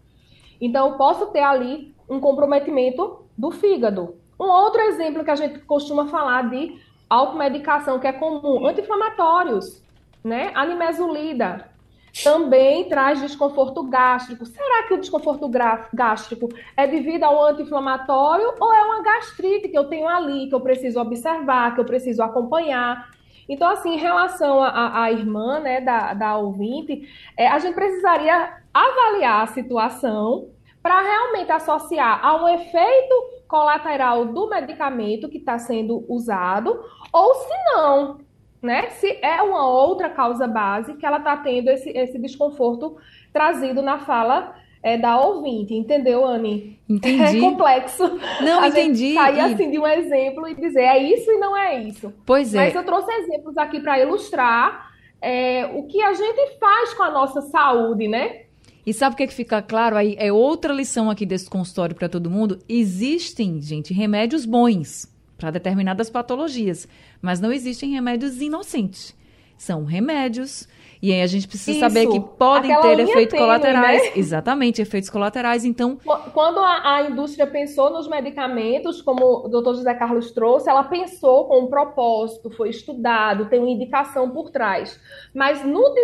Então 0.61 0.91
eu 0.91 0.97
posso 0.97 1.27
ter 1.27 1.41
ali 1.41 1.95
um 2.09 2.21
comprometimento 2.21 3.25
do 3.37 3.51
fígado. 3.51 4.17
Um 4.39 4.49
outro 4.49 4.81
exemplo 4.83 5.25
que 5.25 5.31
a 5.31 5.37
gente 5.37 5.59
costuma 5.61 6.07
falar 6.07 6.49
de 6.51 6.79
automedicação 7.09 7.99
que 7.99 8.07
é 8.07 8.13
comum, 8.13 8.67
anti-inflamatórios, 8.67 9.83
né? 10.25 10.51
Animesulida 10.55 11.71
também 12.25 12.89
traz 12.89 13.21
desconforto 13.21 13.83
gástrico. 13.85 14.47
Será 14.47 14.85
que 14.85 14.95
o 14.95 14.99
desconforto 14.99 15.51
gástrico 15.93 16.49
é 16.77 16.87
devido 16.87 17.25
ao 17.25 17.45
anti-inflamatório 17.45 18.55
ou 18.59 18.73
é 18.73 18.83
uma 18.83 19.03
gastrite 19.03 19.69
que 19.69 19.77
eu 19.77 19.85
tenho 19.85 20.09
ali, 20.09 20.49
que 20.49 20.55
eu 20.55 20.61
preciso 20.61 20.99
observar, 20.99 21.75
que 21.75 21.81
eu 21.81 21.85
preciso 21.85 22.23
acompanhar? 22.23 23.11
Então, 23.49 23.69
assim, 23.69 23.95
em 23.95 23.99
relação 23.99 24.61
à 24.63 25.11
irmã, 25.13 25.61
né, 25.61 25.81
da, 25.81 26.15
da 26.15 26.37
ouvinte, 26.37 27.09
é, 27.37 27.47
a 27.47 27.59
gente 27.59 27.75
precisaria 27.75 28.55
avaliar 28.75 29.45
a 29.45 29.47
situação 29.47 30.49
para 30.87 31.03
realmente 31.03 31.51
associar 31.51 32.25
a 32.25 32.41
um 32.41 32.49
efeito 32.49 33.15
colateral 33.49 34.27
do 34.27 34.49
medicamento 34.49 35.29
que 35.29 35.39
está 35.39 35.59
sendo 35.59 36.05
usado, 36.09 36.81
ou 37.13 37.35
se 37.35 37.55
não, 37.75 38.19
né? 38.63 38.91
Se 38.91 39.19
é 39.21 39.43
uma 39.43 39.69
outra 39.69 40.09
causa 40.09 40.47
base 40.47 40.95
que 40.95 41.05
ela 41.05 41.17
está 41.19 41.39
tendo 41.39 41.71
esse, 41.71 41.91
esse 41.91 42.21
desconforto 42.21 42.99
trazido 43.33 43.83
na 43.83 43.99
fala 43.99 44.55
é, 44.81 44.97
da 44.97 45.21
ouvinte, 45.21 45.75
entendeu, 45.75 46.25
Anne? 46.25 46.79
Entendi. 46.89 47.19
É 47.37 47.41
complexo. 47.41 48.05
Não, 48.41 48.61
a 48.61 48.69
entendi. 48.69 49.15
sair 49.15 49.41
assim 49.41 49.69
de 49.69 49.81
um 49.81 49.87
exemplo 49.89 50.47
e 50.47 50.55
dizer 50.55 50.83
é 50.83 50.99
isso 50.99 51.29
e 51.33 51.37
não 51.37 51.57
é 51.57 51.81
isso. 51.81 52.15
Pois 52.25 52.55
é. 52.55 52.59
Mas 52.59 52.77
eu 52.77 52.85
trouxe 52.85 53.11
exemplos 53.11 53.59
aqui 53.59 53.81
para 53.81 53.99
ilustrar 53.99 54.89
é, 55.21 55.67
o 55.67 55.83
que 55.89 56.01
a 56.01 56.13
gente 56.13 56.61
faz 56.61 56.95
com 56.95 57.03
a 57.03 57.11
nossa 57.11 57.41
saúde, 57.41 58.07
né? 58.07 58.46
E 58.87 58.95
sabe 58.95 59.15
o 59.15 59.17
que, 59.17 59.25
é 59.25 59.27
que 59.27 59.35
fica 59.35 59.61
claro 59.61 59.97
aí? 59.97 60.15
É 60.17 60.33
outra 60.33 60.73
lição 60.73 61.11
aqui 61.11 61.27
desse 61.27 61.51
consultório 61.51 61.97
para 61.97 62.09
todo 62.09 62.31
mundo. 62.31 62.61
Existem, 62.69 63.61
gente, 63.61 63.93
remédios 63.93 64.47
bons 64.47 65.13
para 65.37 65.51
determinadas 65.51 66.09
patologias, 66.09 66.89
mas 67.21 67.41
não 67.41 67.53
existem 67.53 67.91
remédios 67.91 68.41
inocentes. 68.41 69.15
São 69.59 69.85
remédios 69.85 70.69
e 71.03 71.13
aí 71.13 71.23
a 71.23 71.27
gente 71.27 71.47
precisa 71.47 71.73
Isso. 71.73 71.81
saber 71.81 72.07
que 72.09 72.21
podem 72.21 72.73
Aquela 72.73 72.97
ter 72.97 73.03
efeitos 73.03 73.33
tênue, 73.33 73.47
colaterais. 73.47 74.03
Né? 74.03 74.13
Exatamente, 74.17 74.83
efeitos 74.83 75.11
colaterais. 75.11 75.65
Então. 75.65 75.99
Quando 76.33 76.59
a, 76.59 76.97
a, 76.97 77.11
indústria 77.11 77.47
pensou 77.47 77.91
nos 77.91 78.09
medicamentos, 78.09 79.03
como 79.03 79.47
o 79.47 79.49
doutor 79.49 79.75
José 79.75 79.95
Carlos 79.95 80.31
trouxe, 80.31 80.71
ela 80.71 80.85
pensou 80.85 81.47
com 81.47 81.65
um 81.65 81.67
propósito, 81.67 82.51
foi 82.51 82.71
estudado, 82.71 83.47
tem 83.47 83.59
uma 83.59 83.71
indicação 83.71 84.31
por 84.31 84.51
trás. 84.51 84.99
Mas 85.35 85.65
no, 85.65 85.95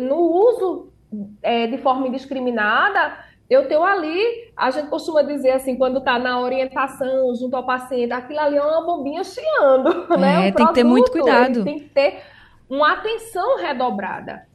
no 0.00 0.16
uso 0.16 0.92
é, 1.42 1.66
de 1.66 1.78
forma 1.78 2.08
indiscriminada, 2.08 3.16
eu 3.48 3.66
tenho 3.66 3.82
ali, 3.82 4.52
a 4.56 4.70
gente 4.70 4.88
costuma 4.88 5.22
dizer 5.22 5.50
assim, 5.50 5.76
quando 5.76 5.98
está 5.98 6.18
na 6.18 6.40
orientação 6.40 7.34
junto 7.34 7.56
ao 7.56 7.66
paciente, 7.66 8.12
aquilo 8.12 8.38
ali 8.38 8.56
é 8.56 8.62
uma 8.62 8.86
bombinha 8.86 9.24
chiando, 9.24 10.06
né? 10.16 10.48
É, 10.48 10.52
tem 10.52 10.66
que 10.66 10.74
ter 10.74 10.84
muito 10.84 11.10
cuidado. 11.10 11.64
Tem 11.64 11.80
que 11.80 11.88
ter 11.88 12.20
uma 12.68 12.92
atenção 12.92 13.58
redobrada. 13.58 14.46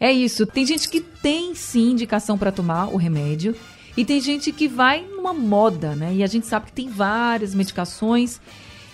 É 0.00 0.12
isso. 0.12 0.44
Tem 0.44 0.66
gente 0.66 0.88
que 0.88 1.00
tem 1.00 1.54
sim 1.54 1.92
indicação 1.92 2.36
para 2.36 2.50
tomar 2.50 2.88
o 2.88 2.96
remédio 2.96 3.54
e 3.96 4.04
tem 4.04 4.20
gente 4.20 4.52
que 4.52 4.66
vai 4.66 5.02
numa 5.02 5.32
moda, 5.32 5.94
né? 5.94 6.12
E 6.12 6.22
a 6.24 6.26
gente 6.26 6.46
sabe 6.46 6.66
que 6.66 6.72
tem 6.72 6.88
várias 6.88 7.54
medicações 7.54 8.40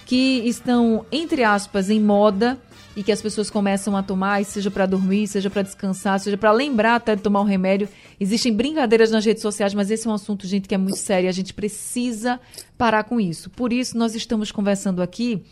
que 0.05 0.47
estão, 0.47 1.07
entre 1.11 1.43
aspas, 1.43 1.89
em 1.89 1.99
moda 1.99 2.59
e 2.97 3.03
que 3.03 3.13
as 3.13 3.23
pessoas 3.23 3.49
começam 3.51 3.97
a 3.97 4.03
tomar, 4.03 4.45
seja 4.45 4.71
para 4.71 4.87
dormir, 4.87 5.27
seja 5.27 5.49
para 5.49 5.63
descansar, 5.63 6.21
seja 6.21 6.37
para 6.37 6.53
lembrar 6.53 6.97
até 6.97 7.17
de 7.17 7.23
tomar 7.23 7.41
o 7.41 7.43
um 7.43 7.47
remédio. 7.47 7.89
Existem 8.21 8.53
brincadeiras 8.53 9.11
nas 9.11 9.25
redes 9.25 9.43
sociais, 9.43 9.73
mas 9.75 9.91
esse 9.91 10.07
é 10.07 10.11
um 10.11 10.15
assunto, 10.15 10.47
gente, 10.47 10.69
que 10.69 10.75
é 10.75 10.79
muito 10.79 10.99
sério. 10.99 11.29
A 11.29 11.33
gente 11.33 11.55
precisa 11.55 12.39
parar 12.77 13.05
com 13.05 13.21
isso. 13.21 13.49
Por 13.51 13.73
isso, 13.73 13.97
nós 13.97 14.15
estamos 14.15 14.53
conversando 14.53 15.03
aqui 15.03 15.43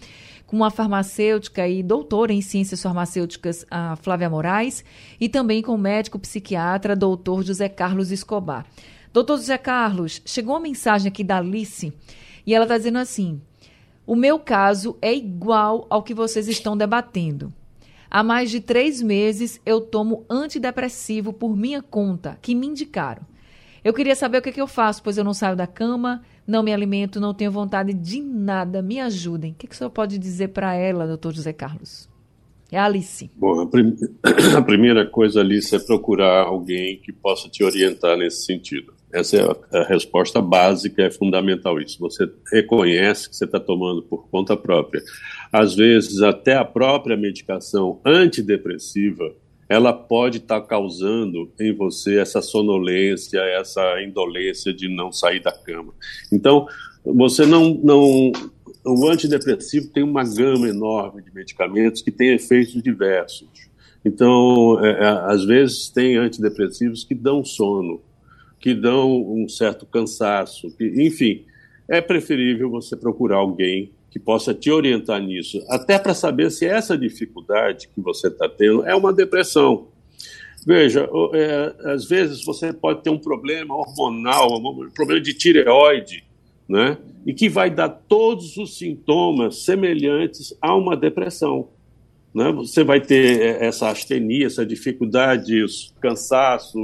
com 0.46 0.57
uma 0.57 0.70
farmacêutica 0.70 1.68
e 1.68 1.83
doutora 1.83 2.33
em 2.33 2.42
ciências 2.42 2.83
farmacêuticas, 2.83 3.64
a 3.70 3.94
Flávia 3.94 4.29
Moraes, 4.29 4.85
e 5.20 5.29
também 5.29 5.62
com 5.62 5.74
o 5.74 5.79
médico 5.79 6.18
psiquiatra, 6.18 6.96
doutor 6.96 7.44
José 7.44 7.68
Carlos 7.68 8.11
Escobar. 8.11 8.66
Doutor 9.12 9.37
José 9.37 9.57
Carlos, 9.57 10.20
chegou 10.24 10.55
uma 10.55 10.61
mensagem 10.61 11.09
aqui 11.09 11.22
da 11.22 11.38
Alice 11.38 11.92
e 12.44 12.55
ela 12.55 12.64
está 12.64 12.76
dizendo 12.76 12.98
assim: 12.98 13.40
o 14.11 14.16
meu 14.16 14.40
caso 14.40 14.99
é 15.01 15.14
igual 15.14 15.87
ao 15.88 16.03
que 16.03 16.12
vocês 16.12 16.49
estão 16.49 16.77
debatendo. 16.77 17.53
Há 18.11 18.25
mais 18.25 18.51
de 18.51 18.59
três 18.61 19.01
meses 19.01 19.61
eu 19.64 19.81
tomo 19.81 20.27
antidepressivo 20.29 21.33
por 21.33 21.57
minha 21.57 21.81
conta, 21.81 22.37
que 22.42 22.53
me 22.53 22.66
indicaram. 22.66 23.23
Eu 23.85 23.94
queria 23.94 24.16
saber 24.16 24.38
o 24.38 24.42
que, 24.42 24.49
é 24.49 24.53
que 24.53 24.61
eu 24.61 24.66
faço, 24.66 25.01
pois 25.01 25.16
eu 25.16 25.23
não 25.23 25.33
saio 25.33 25.55
da 25.55 25.64
cama, 25.64 26.23
não 26.44 26.61
me 26.61 26.73
alimento, 26.73 27.20
não 27.20 27.33
tenho 27.33 27.53
vontade 27.53 27.94
de 27.94 28.20
nada. 28.20 28.83
Me 28.83 28.99
ajudem. 28.99 29.53
O 29.53 29.55
que, 29.55 29.68
que 29.68 29.75
o 29.77 29.79
senhor 29.79 29.90
pode 29.90 30.18
dizer 30.18 30.49
para 30.49 30.75
ela, 30.75 31.07
doutor 31.07 31.33
José 31.33 31.53
Carlos? 31.53 32.09
É 32.73 32.81
a 32.81 32.87
Alice. 32.87 33.31
Bom, 33.37 33.61
a, 33.61 33.66
prim 33.68 33.96
a 34.59 34.61
primeira 34.61 35.07
coisa, 35.07 35.38
Alice, 35.38 35.73
é 35.73 35.79
procurar 35.79 36.46
alguém 36.46 36.99
que 36.99 37.12
possa 37.12 37.49
te 37.49 37.62
orientar 37.62 38.16
nesse 38.16 38.44
sentido. 38.44 38.92
Essa 39.12 39.37
é 39.37 39.79
a, 39.79 39.85
resposta 39.85 40.40
básica, 40.40 41.03
é 41.03 41.11
fundamental 41.11 41.81
isso. 41.81 41.99
Você 41.99 42.31
reconhece 42.53 43.29
que 43.29 43.37
você 43.37 43.44
está 43.44 43.59
tomando 43.59 44.03
por 44.03 44.29
conta 44.29 44.57
própria. 44.57 45.03
Às 45.53 45.75
vezes, 45.75 46.23
até 46.23 46.55
a 46.55 46.64
própria 46.64 47.16
medicação 47.16 48.01
antidepressiva, 48.05 49.35
ela 49.68 49.92
pode 49.92 50.38
estar 50.38 50.61
tá 50.61 50.66
causando 50.66 51.51
em 51.59 51.73
você 51.73 52.18
essa 52.18 52.40
sonolência, 52.40 53.40
essa 53.40 54.03
indolência 54.03 54.73
de 54.73 54.88
não 54.88 55.11
sair 55.11 55.40
da 55.40 55.53
cama. 55.53 55.92
Então, 56.33 56.66
você 57.05 57.44
não, 57.46 57.75
não 57.83 58.33
o 58.85 59.09
antidepressivo 59.09 59.88
tem 59.88 60.03
uma 60.03 60.25
gama 60.25 60.68
enorme 60.68 61.23
de 61.23 61.33
medicamentos 61.35 62.03
que 62.03 62.11
têm 62.11 62.35
efeitos 62.35 62.83
diversos. 62.83 63.49
Então, 64.05 64.83
é, 64.85 64.90
é 64.90 65.07
às 65.07 65.44
vezes 65.44 65.88
tem 65.88 66.16
antidepressivos 66.16 67.05
que 67.05 67.14
dão 67.14 67.44
sono, 67.44 68.01
que 68.61 68.75
dão 68.75 69.11
um 69.11 69.49
certo 69.49 69.87
cansaço, 69.87 70.70
que, 70.77 70.85
enfim, 71.03 71.44
é 71.88 72.01
preferível 72.01 72.70
você 72.70 72.94
procurar 72.96 73.38
alguém 73.38 73.90
que 74.11 74.18
possa 74.18 74.53
te 74.53 74.70
orientar 74.70 75.20
nisso, 75.23 75.64
até 75.68 75.99
para 75.99 76.14
saber 76.14 76.51
se 76.51 76.66
essa 76.66 76.99
dificuldade 76.99 77.88
que 77.88 78.01
você 78.01 78.29
está 78.29 78.49
tendo 78.49 78.85
é 78.85 78.94
uma 78.94 79.12
depressão. 79.12 79.88
Veja, 80.66 81.09
é, 81.33 81.92
às 81.92 82.05
vezes 82.05 82.44
você 82.44 82.73
pode 82.73 83.03
ter 83.03 83.11
um 83.11 83.18
problema 83.18 83.75
hormonal, 83.75 84.59
um 84.59 84.90
problema 84.90 85.20
de 85.20 85.33
tireoide, 85.33 86.25
né? 86.68 86.99
E 87.25 87.33
que 87.33 87.49
vai 87.49 87.70
dar 87.70 87.88
todos 87.88 88.57
os 88.57 88.77
sintomas 88.77 89.64
semelhantes 89.64 90.55
a 90.61 90.75
uma 90.75 90.96
depressão. 90.96 91.68
Né? 92.35 92.51
Você 92.53 92.85
vai 92.85 93.01
ter 93.01 93.40
é, 93.40 93.66
essa 93.66 93.88
astenia, 93.88 94.46
essa 94.46 94.64
dificuldade, 94.64 95.64
cansaço, 96.01 96.79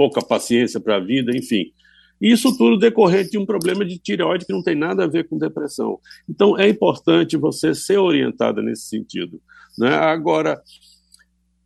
pouca 0.00 0.22
paciência 0.22 0.80
para 0.80 0.96
a 0.96 0.98
vida, 0.98 1.30
enfim. 1.36 1.74
Isso 2.18 2.56
tudo 2.56 2.78
decorrente 2.78 3.32
de 3.32 3.38
um 3.38 3.44
problema 3.44 3.84
de 3.84 3.98
tireoide 3.98 4.46
que 4.46 4.52
não 4.52 4.62
tem 4.62 4.74
nada 4.74 5.04
a 5.04 5.06
ver 5.06 5.28
com 5.28 5.36
depressão. 5.36 5.98
Então, 6.26 6.58
é 6.58 6.66
importante 6.70 7.36
você 7.36 7.74
ser 7.74 7.98
orientada 7.98 8.62
nesse 8.62 8.88
sentido. 8.88 9.38
Né? 9.76 9.90
Agora, 9.90 10.58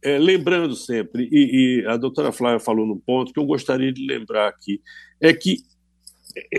é, 0.02 0.18
lembrando 0.18 0.74
sempre, 0.74 1.28
e, 1.30 1.82
e, 1.82 1.86
a 1.86 1.96
doutora 1.96 2.32
Flávia 2.32 2.58
falou 2.58 2.84
num 2.84 2.98
ponto 2.98 3.32
que 3.32 3.38
eu 3.38 3.46
gostaria 3.46 3.92
de 3.92 4.04
lembrar 4.04 4.48
aqui, 4.48 4.80
é 5.20 5.32
que 5.32 5.58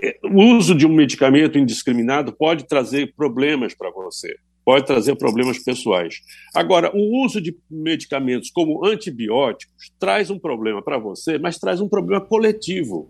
é, 0.01 0.17
o 0.23 0.55
uso 0.55 0.73
de 0.73 0.87
um 0.87 0.95
medicamento 0.95 1.59
indiscriminado 1.59 2.31
pode 2.31 2.65
trazer 2.69 3.13
problemas 3.17 3.75
para 3.75 3.91
você, 3.91 4.33
pode 4.65 4.85
trazer 4.85 5.15
problemas 5.15 5.59
pessoais. 5.59 6.21
Agora, 6.53 6.91
o 6.93 7.23
uso 7.23 7.39
de 7.39 7.55
medicamentos 7.69 8.49
como 8.49 8.85
antibióticos 8.85 9.91
traz 9.99 10.29
um 10.29 10.39
problema 10.39 10.81
para 10.81 10.97
você, 10.97 11.37
mas 11.37 11.59
traz 11.59 11.79
um 11.79 11.87
problema 11.87 12.19
coletivo. 12.19 13.07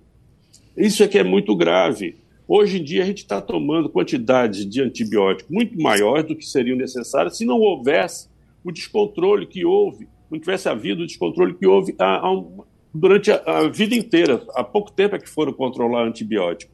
Isso 0.78 1.02
é 1.02 1.08
que 1.08 1.18
é 1.18 1.24
muito 1.24 1.56
grave. 1.56 2.18
Hoje 2.48 2.80
em 2.80 2.84
dia, 2.84 3.02
a 3.02 3.06
gente 3.06 3.20
está 3.20 3.41
tomando 3.41 3.89
quantidades 3.89 4.70
de 4.70 4.82
antibióticos 4.82 5.50
muito 5.50 5.82
maiores 5.82 6.28
do 6.28 6.36
que 6.36 6.46
seriam 6.46 6.78
necessárias 6.78 7.38
se 7.38 7.46
não 7.46 7.60
houvesse 7.60 8.28
o 8.63 8.72
descontrole 8.72 9.48
que 9.48 9.65
houve 9.65 10.08
não 10.30 10.39
tivesse 10.39 10.68
havido 10.68 11.04
o 11.04 11.08
descontrole 11.08 11.54
que 11.54 11.65
houve 11.65 11.96
há, 12.00 12.28
há 12.28 12.44
durante 12.94 13.32
a, 13.32 13.41
a, 13.46 13.68
vida 13.68 13.96
inteira. 13.96 14.44
Há 14.54 14.63
pouco 14.63 14.91
tempo 14.91 15.15
é 15.15 15.20
que 15.20 15.30
foram 15.30 15.54
controlar 15.54 16.06
antibiótico. 16.06 16.74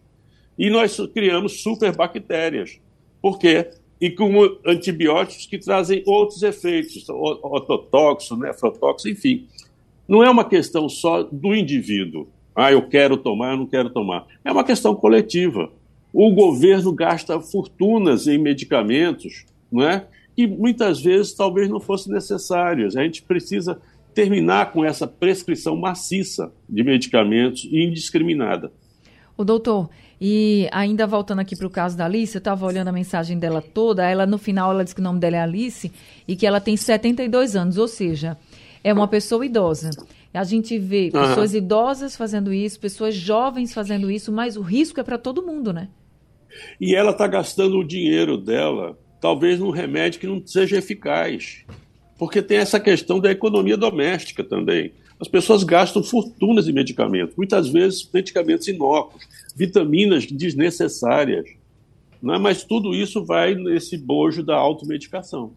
E 0.57 0.69
nós 0.69 0.97
criamos 1.13 1.61
superbactérias. 1.61 2.79
Por 3.21 3.39
quê? 3.39 3.69
E 4.01 4.09
com 4.09 4.31
antibióticos 4.65 5.45
que 5.45 5.59
trazem 5.59 6.03
outros 6.07 6.41
efeitos, 6.41 7.07
ototóxico, 7.07 8.35
nefrotóxico, 8.35 9.09
enfim. 9.09 9.45
Não 10.07 10.23
é 10.23 10.29
uma 10.29 10.43
questão 10.43 10.89
só 10.89 11.23
do 11.23 11.55
indivíduo. 11.55 12.27
Ah, 12.55 12.71
eu 12.71 12.89
quero 12.89 13.15
tomar, 13.15 13.51
eu 13.51 13.57
não 13.57 13.67
quero 13.67 13.91
tomar. 13.91 14.25
É 14.43 14.51
uma 14.51 14.63
questão 14.63 14.95
coletiva. 14.95 15.71
O 16.11 16.31
governo 16.31 16.91
gasta 16.91 17.39
fortunas 17.39 18.27
em 18.27 18.37
medicamentos, 18.37 19.45
não 19.71 19.87
é? 19.87 20.07
que 20.35 20.47
muitas 20.47 21.01
vezes 21.01 21.33
talvez 21.33 21.69
não 21.69 21.79
fossem 21.79 22.13
necessárias. 22.13 22.95
A 22.95 23.03
gente 23.03 23.21
precisa 23.21 23.79
terminar 24.13 24.71
com 24.71 24.83
essa 24.83 25.07
prescrição 25.07 25.75
maciça 25.75 26.51
de 26.67 26.83
medicamentos 26.83 27.65
indiscriminada. 27.65 28.71
O 29.37 29.43
doutor, 29.43 29.89
e 30.23 30.69
ainda 30.71 31.07
voltando 31.07 31.39
aqui 31.39 31.55
para 31.55 31.65
o 31.65 31.69
caso 31.69 31.97
da 31.97 32.05
Alice, 32.05 32.35
eu 32.35 32.39
estava 32.39 32.63
olhando 32.63 32.89
a 32.89 32.91
mensagem 32.91 33.39
dela 33.39 33.59
toda, 33.59 34.07
ela 34.07 34.27
no 34.27 34.37
final 34.37 34.69
ela 34.69 34.83
disse 34.83 34.93
que 34.93 35.01
o 35.01 35.03
nome 35.03 35.19
dela 35.19 35.37
é 35.37 35.41
Alice 35.41 35.91
e 36.27 36.35
que 36.35 36.45
ela 36.45 36.61
tem 36.61 36.77
72 36.77 37.55
anos, 37.55 37.79
ou 37.79 37.87
seja, 37.87 38.37
é 38.83 38.93
uma 38.93 39.07
pessoa 39.07 39.43
idosa. 39.43 39.89
A 40.31 40.43
gente 40.43 40.77
vê 40.77 41.09
pessoas 41.11 41.53
uhum. 41.53 41.57
idosas 41.57 42.15
fazendo 42.15 42.53
isso, 42.53 42.79
pessoas 42.79 43.15
jovens 43.15 43.73
fazendo 43.73 44.11
isso, 44.11 44.31
mas 44.31 44.55
o 44.55 44.61
risco 44.61 44.99
é 44.99 45.03
para 45.03 45.17
todo 45.17 45.41
mundo, 45.41 45.73
né? 45.73 45.89
E 46.79 46.95
ela 46.95 47.11
está 47.11 47.25
gastando 47.25 47.79
o 47.79 47.83
dinheiro 47.83 48.37
dela 48.37 48.95
talvez 49.19 49.59
num 49.59 49.71
remédio 49.71 50.19
que 50.19 50.27
não 50.27 50.45
seja 50.45 50.77
eficaz. 50.77 51.65
Porque 52.17 52.43
tem 52.43 52.57
essa 52.57 52.79
questão 52.79 53.19
da 53.19 53.31
economia 53.31 53.75
doméstica 53.75 54.43
também. 54.43 54.93
As 55.21 55.27
pessoas 55.27 55.63
gastam 55.63 56.01
fortunas 56.01 56.67
em 56.67 56.73
medicamentos, 56.73 57.35
muitas 57.35 57.69
vezes 57.69 58.09
medicamentos 58.11 58.67
inócuos, 58.67 59.23
vitaminas 59.55 60.25
desnecessárias. 60.25 61.45
Não 62.19 62.33
é? 62.33 62.39
Mas 62.39 62.63
tudo 62.63 62.91
isso 62.95 63.23
vai 63.23 63.53
nesse 63.53 63.97
bojo 63.97 64.41
da 64.43 64.55
automedicação. 64.55 65.51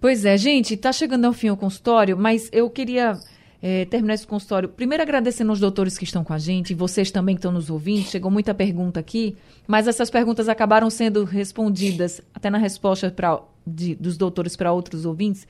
Pois 0.00 0.24
é, 0.24 0.38
gente, 0.38 0.74
está 0.74 0.92
chegando 0.92 1.24
ao 1.24 1.32
fim 1.32 1.50
o 1.50 1.56
consultório, 1.56 2.16
mas 2.16 2.48
eu 2.52 2.70
queria 2.70 3.18
é, 3.60 3.84
terminar 3.86 4.14
esse 4.14 4.26
consultório. 4.26 4.68
Primeiro, 4.68 5.02
agradecendo 5.02 5.50
aos 5.50 5.58
doutores 5.58 5.98
que 5.98 6.04
estão 6.04 6.22
com 6.22 6.32
a 6.32 6.38
gente, 6.38 6.72
vocês 6.72 7.10
também 7.10 7.34
que 7.34 7.40
estão 7.40 7.50
nos 7.50 7.68
ouvindo. 7.68 8.04
Chegou 8.04 8.30
muita 8.30 8.54
pergunta 8.54 9.00
aqui, 9.00 9.34
mas 9.66 9.88
essas 9.88 10.08
perguntas 10.08 10.48
acabaram 10.48 10.88
sendo 10.88 11.24
respondidas 11.24 12.20
até 12.32 12.48
na 12.48 12.58
resposta 12.58 13.10
pra, 13.10 13.40
de, 13.66 13.96
dos 13.96 14.16
doutores 14.16 14.54
para 14.54 14.72
outros 14.72 15.04
ouvintes. 15.04 15.48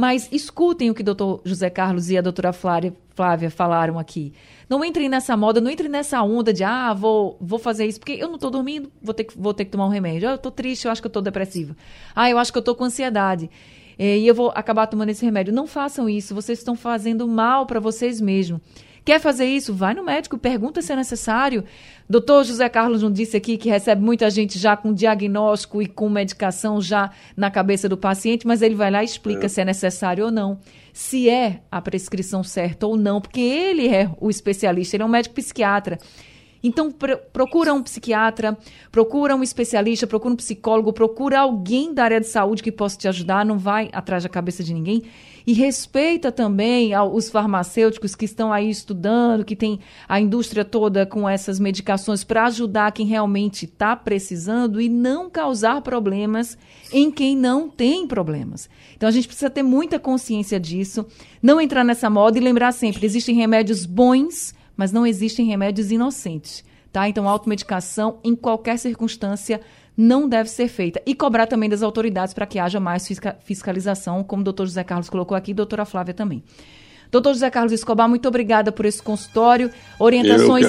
Mas 0.00 0.30
escutem 0.32 0.88
o 0.88 0.94
que 0.94 1.02
o 1.02 1.04
doutor 1.04 1.42
José 1.44 1.68
Carlos 1.68 2.08
e 2.08 2.16
a 2.16 2.22
doutora 2.22 2.54
Flávia, 2.54 2.94
Flávia 3.14 3.50
falaram 3.50 3.98
aqui. 3.98 4.32
Não 4.66 4.82
entrem 4.82 5.10
nessa 5.10 5.36
moda, 5.36 5.60
não 5.60 5.70
entrem 5.70 5.90
nessa 5.90 6.22
onda 6.22 6.54
de, 6.54 6.64
ah, 6.64 6.94
vou, 6.94 7.36
vou 7.38 7.58
fazer 7.58 7.84
isso, 7.84 8.00
porque 8.00 8.12
eu 8.12 8.26
não 8.26 8.36
estou 8.36 8.50
dormindo, 8.50 8.90
vou 9.02 9.12
ter, 9.12 9.24
que, 9.24 9.38
vou 9.38 9.52
ter 9.52 9.66
que 9.66 9.70
tomar 9.70 9.84
um 9.84 9.90
remédio. 9.90 10.26
Ah, 10.26 10.32
eu 10.32 10.36
estou 10.36 10.50
triste, 10.50 10.86
eu 10.86 10.90
acho 10.90 11.02
que 11.02 11.06
eu 11.06 11.10
estou 11.10 11.20
depressiva. 11.20 11.76
Ah, 12.16 12.30
eu 12.30 12.38
acho 12.38 12.50
que 12.50 12.56
eu 12.56 12.60
estou 12.60 12.74
com 12.74 12.84
ansiedade 12.84 13.50
é, 13.98 14.16
e 14.16 14.26
eu 14.26 14.34
vou 14.34 14.50
acabar 14.54 14.86
tomando 14.86 15.10
esse 15.10 15.22
remédio. 15.22 15.52
Não 15.52 15.66
façam 15.66 16.08
isso, 16.08 16.34
vocês 16.34 16.60
estão 16.60 16.74
fazendo 16.74 17.28
mal 17.28 17.66
para 17.66 17.78
vocês 17.78 18.22
mesmos. 18.22 18.58
Quer 19.04 19.20
fazer 19.20 19.46
isso? 19.46 19.72
Vai 19.72 19.94
no 19.94 20.04
médico, 20.04 20.36
pergunta 20.38 20.82
se 20.82 20.92
é 20.92 20.96
necessário. 20.96 21.64
Doutor 22.08 22.44
José 22.44 22.68
Carlos 22.68 23.02
não 23.02 23.10
disse 23.10 23.36
aqui 23.36 23.56
que 23.56 23.68
recebe 23.68 24.02
muita 24.02 24.28
gente 24.30 24.58
já 24.58 24.76
com 24.76 24.92
diagnóstico 24.92 25.80
e 25.80 25.86
com 25.86 26.08
medicação 26.08 26.80
já 26.80 27.10
na 27.36 27.50
cabeça 27.50 27.88
do 27.88 27.96
paciente, 27.96 28.46
mas 28.46 28.62
ele 28.62 28.74
vai 28.74 28.90
lá 28.90 29.02
e 29.02 29.06
explica 29.06 29.46
é. 29.46 29.48
se 29.48 29.60
é 29.60 29.64
necessário 29.64 30.24
ou 30.24 30.30
não, 30.30 30.58
se 30.92 31.28
é 31.30 31.60
a 31.70 31.80
prescrição 31.80 32.42
certa 32.42 32.86
ou 32.86 32.96
não, 32.96 33.20
porque 33.20 33.40
ele 33.40 33.88
é 33.88 34.10
o 34.20 34.28
especialista, 34.28 34.96
ele 34.96 35.02
é 35.02 35.06
um 35.06 35.10
médico 35.10 35.36
psiquiatra. 35.36 35.98
Então, 36.62 36.92
procura 37.32 37.72
um 37.72 37.82
psiquiatra, 37.82 38.56
procura 38.92 39.34
um 39.34 39.42
especialista, 39.42 40.06
procura 40.06 40.34
um 40.34 40.36
psicólogo, 40.36 40.92
procura 40.92 41.40
alguém 41.40 41.94
da 41.94 42.04
área 42.04 42.20
de 42.20 42.26
saúde 42.26 42.62
que 42.62 42.70
possa 42.70 42.98
te 42.98 43.08
ajudar, 43.08 43.44
não 43.44 43.58
vai 43.58 43.88
atrás 43.92 44.22
da 44.22 44.28
cabeça 44.28 44.62
de 44.62 44.74
ninguém. 44.74 45.02
E 45.46 45.54
respeita 45.54 46.30
também 46.30 46.92
os 47.12 47.30
farmacêuticos 47.30 48.14
que 48.14 48.26
estão 48.26 48.52
aí 48.52 48.68
estudando, 48.68 49.44
que 49.44 49.56
tem 49.56 49.80
a 50.06 50.20
indústria 50.20 50.64
toda 50.64 51.06
com 51.06 51.28
essas 51.28 51.58
medicações 51.58 52.22
para 52.22 52.44
ajudar 52.44 52.92
quem 52.92 53.06
realmente 53.06 53.64
está 53.64 53.96
precisando 53.96 54.80
e 54.80 54.88
não 54.88 55.30
causar 55.30 55.80
problemas 55.80 56.58
em 56.92 57.10
quem 57.10 57.34
não 57.34 57.70
tem 57.70 58.06
problemas. 58.06 58.68
Então 58.94 59.08
a 59.08 59.12
gente 59.12 59.26
precisa 59.26 59.48
ter 59.48 59.62
muita 59.62 59.98
consciência 59.98 60.60
disso, 60.60 61.06
não 61.42 61.58
entrar 61.58 61.84
nessa 61.84 62.10
moda 62.10 62.36
e 62.36 62.40
lembrar 62.40 62.72
sempre: 62.72 63.06
existem 63.06 63.34
remédios 63.34 63.86
bons 63.86 64.54
mas 64.80 64.92
não 64.92 65.06
existem 65.06 65.44
remédios 65.44 65.92
inocentes, 65.92 66.64
tá? 66.90 67.06
Então, 67.06 67.28
automedicação, 67.28 68.16
em 68.24 68.34
qualquer 68.34 68.78
circunstância, 68.78 69.60
não 69.94 70.26
deve 70.26 70.48
ser 70.48 70.68
feita. 70.68 71.02
E 71.04 71.14
cobrar 71.14 71.46
também 71.46 71.68
das 71.68 71.82
autoridades 71.82 72.32
para 72.32 72.46
que 72.46 72.58
haja 72.58 72.80
mais 72.80 73.06
fiscalização, 73.44 74.24
como 74.24 74.40
o 74.40 74.44
doutor 74.44 74.64
José 74.64 74.82
Carlos 74.82 75.10
colocou 75.10 75.36
aqui 75.36 75.50
e 75.50 75.54
doutora 75.54 75.84
Flávia 75.84 76.14
também. 76.14 76.42
Doutor 77.10 77.34
José 77.34 77.50
Carlos 77.50 77.74
Escobar, 77.74 78.08
muito 78.08 78.26
obrigada 78.26 78.72
por 78.72 78.86
esse 78.86 79.02
consultório. 79.02 79.70
Orientações 79.98 80.64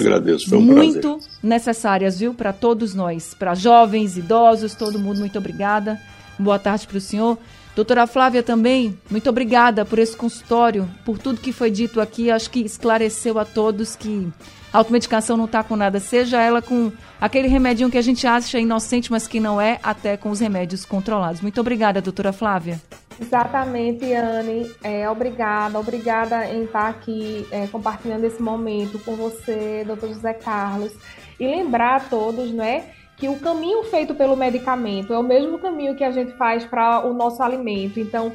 um 0.51 0.61
muito 0.61 0.99
prazer. 0.99 1.31
necessárias, 1.41 2.19
viu, 2.19 2.33
para 2.33 2.51
todos 2.51 2.93
nós, 2.93 3.33
para 3.33 3.55
jovens, 3.55 4.17
idosos, 4.17 4.75
todo 4.75 4.99
mundo, 4.99 5.19
muito 5.19 5.37
obrigada. 5.37 5.97
Boa 6.37 6.59
tarde 6.59 6.85
para 6.85 6.97
o 6.97 7.01
senhor. 7.01 7.37
Doutora 7.75 8.05
Flávia 8.05 8.43
também, 8.43 8.99
muito 9.09 9.29
obrigada 9.29 9.85
por 9.85 9.97
esse 9.97 10.15
consultório, 10.15 10.89
por 11.05 11.17
tudo 11.17 11.39
que 11.39 11.53
foi 11.53 11.71
dito 11.71 12.01
aqui. 12.01 12.29
Acho 12.29 12.49
que 12.49 12.59
esclareceu 12.59 13.39
a 13.39 13.45
todos 13.45 13.95
que 13.95 14.29
a 14.73 14.77
automedicação 14.77 15.37
não 15.37 15.45
está 15.45 15.63
com 15.63 15.75
nada, 15.75 15.99
seja 15.99 16.41
ela 16.41 16.61
com 16.61 16.91
aquele 17.19 17.47
remedinho 17.47 17.89
que 17.89 17.97
a 17.97 18.01
gente 18.01 18.27
acha 18.27 18.59
inocente, 18.59 19.11
mas 19.11 19.27
que 19.27 19.39
não 19.39 19.59
é, 19.59 19.79
até 19.83 20.17
com 20.17 20.29
os 20.29 20.39
remédios 20.39 20.85
controlados. 20.85 21.41
Muito 21.41 21.59
obrigada, 21.61 22.01
doutora 22.01 22.33
Flávia. 22.33 22.81
Exatamente, 23.19 24.11
Anne. 24.13 24.71
É, 24.83 25.09
obrigada, 25.09 25.79
obrigada 25.79 26.45
em 26.47 26.63
estar 26.63 26.89
aqui 26.89 27.45
é, 27.51 27.67
compartilhando 27.67 28.23
esse 28.25 28.41
momento 28.41 28.97
com 28.99 29.15
você, 29.15 29.83
doutor 29.85 30.09
José 30.09 30.33
Carlos. 30.33 30.91
E 31.39 31.45
lembrar 31.45 31.95
a 31.95 31.99
todos, 31.99 32.51
não 32.51 32.63
é? 32.63 32.83
Que 33.21 33.29
o 33.29 33.39
caminho 33.39 33.83
feito 33.83 34.15
pelo 34.15 34.35
medicamento 34.35 35.13
é 35.13 35.19
o 35.19 35.21
mesmo 35.21 35.59
caminho 35.59 35.93
que 35.93 36.03
a 36.03 36.09
gente 36.09 36.31
faz 36.31 36.65
para 36.65 37.05
o 37.05 37.13
nosso 37.13 37.43
alimento. 37.43 37.99
Então, 37.99 38.33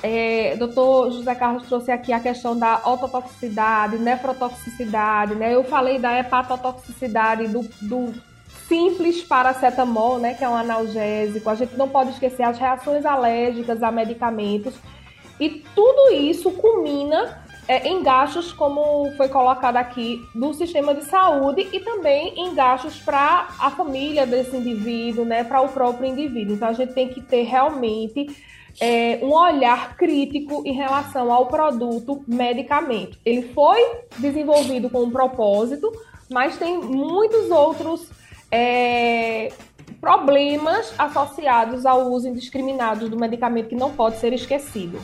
é, 0.00 0.54
doutor 0.54 1.10
José 1.10 1.34
Carlos 1.34 1.66
trouxe 1.66 1.90
aqui 1.90 2.12
a 2.12 2.20
questão 2.20 2.56
da 2.56 2.76
ototoxicidade, 2.86 3.98
nefrotoxicidade, 3.98 5.34
né? 5.34 5.52
Eu 5.52 5.64
falei 5.64 5.98
da 5.98 6.16
hepatotoxicidade, 6.16 7.48
do, 7.48 7.62
do 7.80 8.14
simples 8.68 9.24
paracetamol, 9.24 10.20
né? 10.20 10.34
Que 10.34 10.44
é 10.44 10.48
um 10.48 10.54
analgésico. 10.54 11.50
A 11.50 11.56
gente 11.56 11.76
não 11.76 11.88
pode 11.88 12.10
esquecer 12.10 12.44
as 12.44 12.56
reações 12.56 13.04
alérgicas 13.04 13.82
a 13.82 13.90
medicamentos. 13.90 14.74
E 15.40 15.64
tudo 15.74 16.14
isso 16.14 16.52
culmina 16.52 17.41
é, 17.68 17.88
em 17.88 18.02
gastos, 18.02 18.52
como 18.52 19.10
foi 19.16 19.28
colocado 19.28 19.76
aqui, 19.76 20.26
do 20.34 20.52
sistema 20.52 20.94
de 20.94 21.04
saúde 21.04 21.68
e 21.72 21.80
também 21.80 22.34
em 22.36 22.54
gastos 22.54 22.98
para 22.98 23.48
a 23.58 23.70
família 23.70 24.26
desse 24.26 24.56
indivíduo, 24.56 25.24
né, 25.24 25.44
para 25.44 25.60
o 25.60 25.68
próprio 25.68 26.08
indivíduo. 26.08 26.54
Então 26.54 26.68
a 26.68 26.72
gente 26.72 26.92
tem 26.92 27.08
que 27.08 27.20
ter 27.20 27.42
realmente 27.42 28.26
é, 28.80 29.18
um 29.22 29.32
olhar 29.32 29.96
crítico 29.96 30.62
em 30.66 30.72
relação 30.72 31.32
ao 31.32 31.46
produto 31.46 32.24
medicamento. 32.26 33.18
Ele 33.24 33.42
foi 33.52 33.78
desenvolvido 34.18 34.90
com 34.90 35.02
um 35.02 35.10
propósito, 35.10 35.92
mas 36.30 36.56
tem 36.56 36.78
muitos 36.78 37.50
outros 37.50 38.08
é, 38.50 39.52
problemas 40.00 40.92
associados 40.98 41.86
ao 41.86 42.10
uso 42.10 42.28
indiscriminado 42.28 43.08
do 43.08 43.16
medicamento 43.16 43.68
que 43.68 43.76
não 43.76 43.92
pode 43.92 44.16
ser 44.16 44.32
esquecido. 44.32 45.00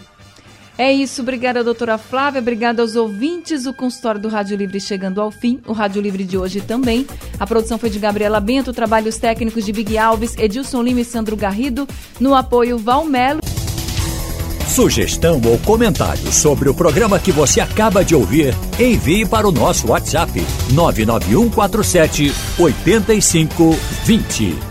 É 0.79 0.93
isso, 0.93 1.23
obrigada, 1.23 1.65
doutora 1.65 1.99
Flávia, 1.99 2.41
obrigada 2.41 2.81
aos 2.81 2.95
ouvintes. 2.95 3.67
O 3.67 3.75
consultório 3.75 4.21
do 4.21 4.29
Rádio 4.29 4.57
Livre 4.57 4.81
chegando 4.81 5.21
ao 5.21 5.29
fim, 5.29 5.61
o 5.67 5.73
Rádio 5.73 6.01
Livre 6.01 6.23
de 6.23 6.39
hoje 6.39 6.61
também. 6.61 7.05
A 7.39 7.45
produção 7.45 7.79
foi 7.79 7.91
de 7.91 7.99
Gabriela 7.99 8.39
Bento, 8.39 8.73
trabalhos 8.73 9.19
técnicos 9.19 9.67
de 9.67 9.73
Big 9.73 9.99
Alves, 9.99 10.37
Edilson 10.39 10.81
Lima 10.83 11.01
e 11.01 11.05
Sandro 11.05 11.37
Garrido, 11.37 11.87
no 12.21 12.33
apoio 12.33 12.79
Valmelo. 12.79 13.41
Sugestão 14.69 15.41
ou 15.45 15.59
comentário 15.59 16.31
sobre 16.31 16.69
o 16.69 16.75
programa 16.75 17.19
que 17.19 17.33
você 17.33 17.61
acaba 17.61 18.05
de 18.05 18.15
ouvir, 18.15 18.55
envie 18.79 19.27
para 19.27 19.49
o 19.49 19.51
nosso 19.51 19.89
WhatsApp 19.89 20.31
99147 20.73 22.33
8520. 22.57 24.68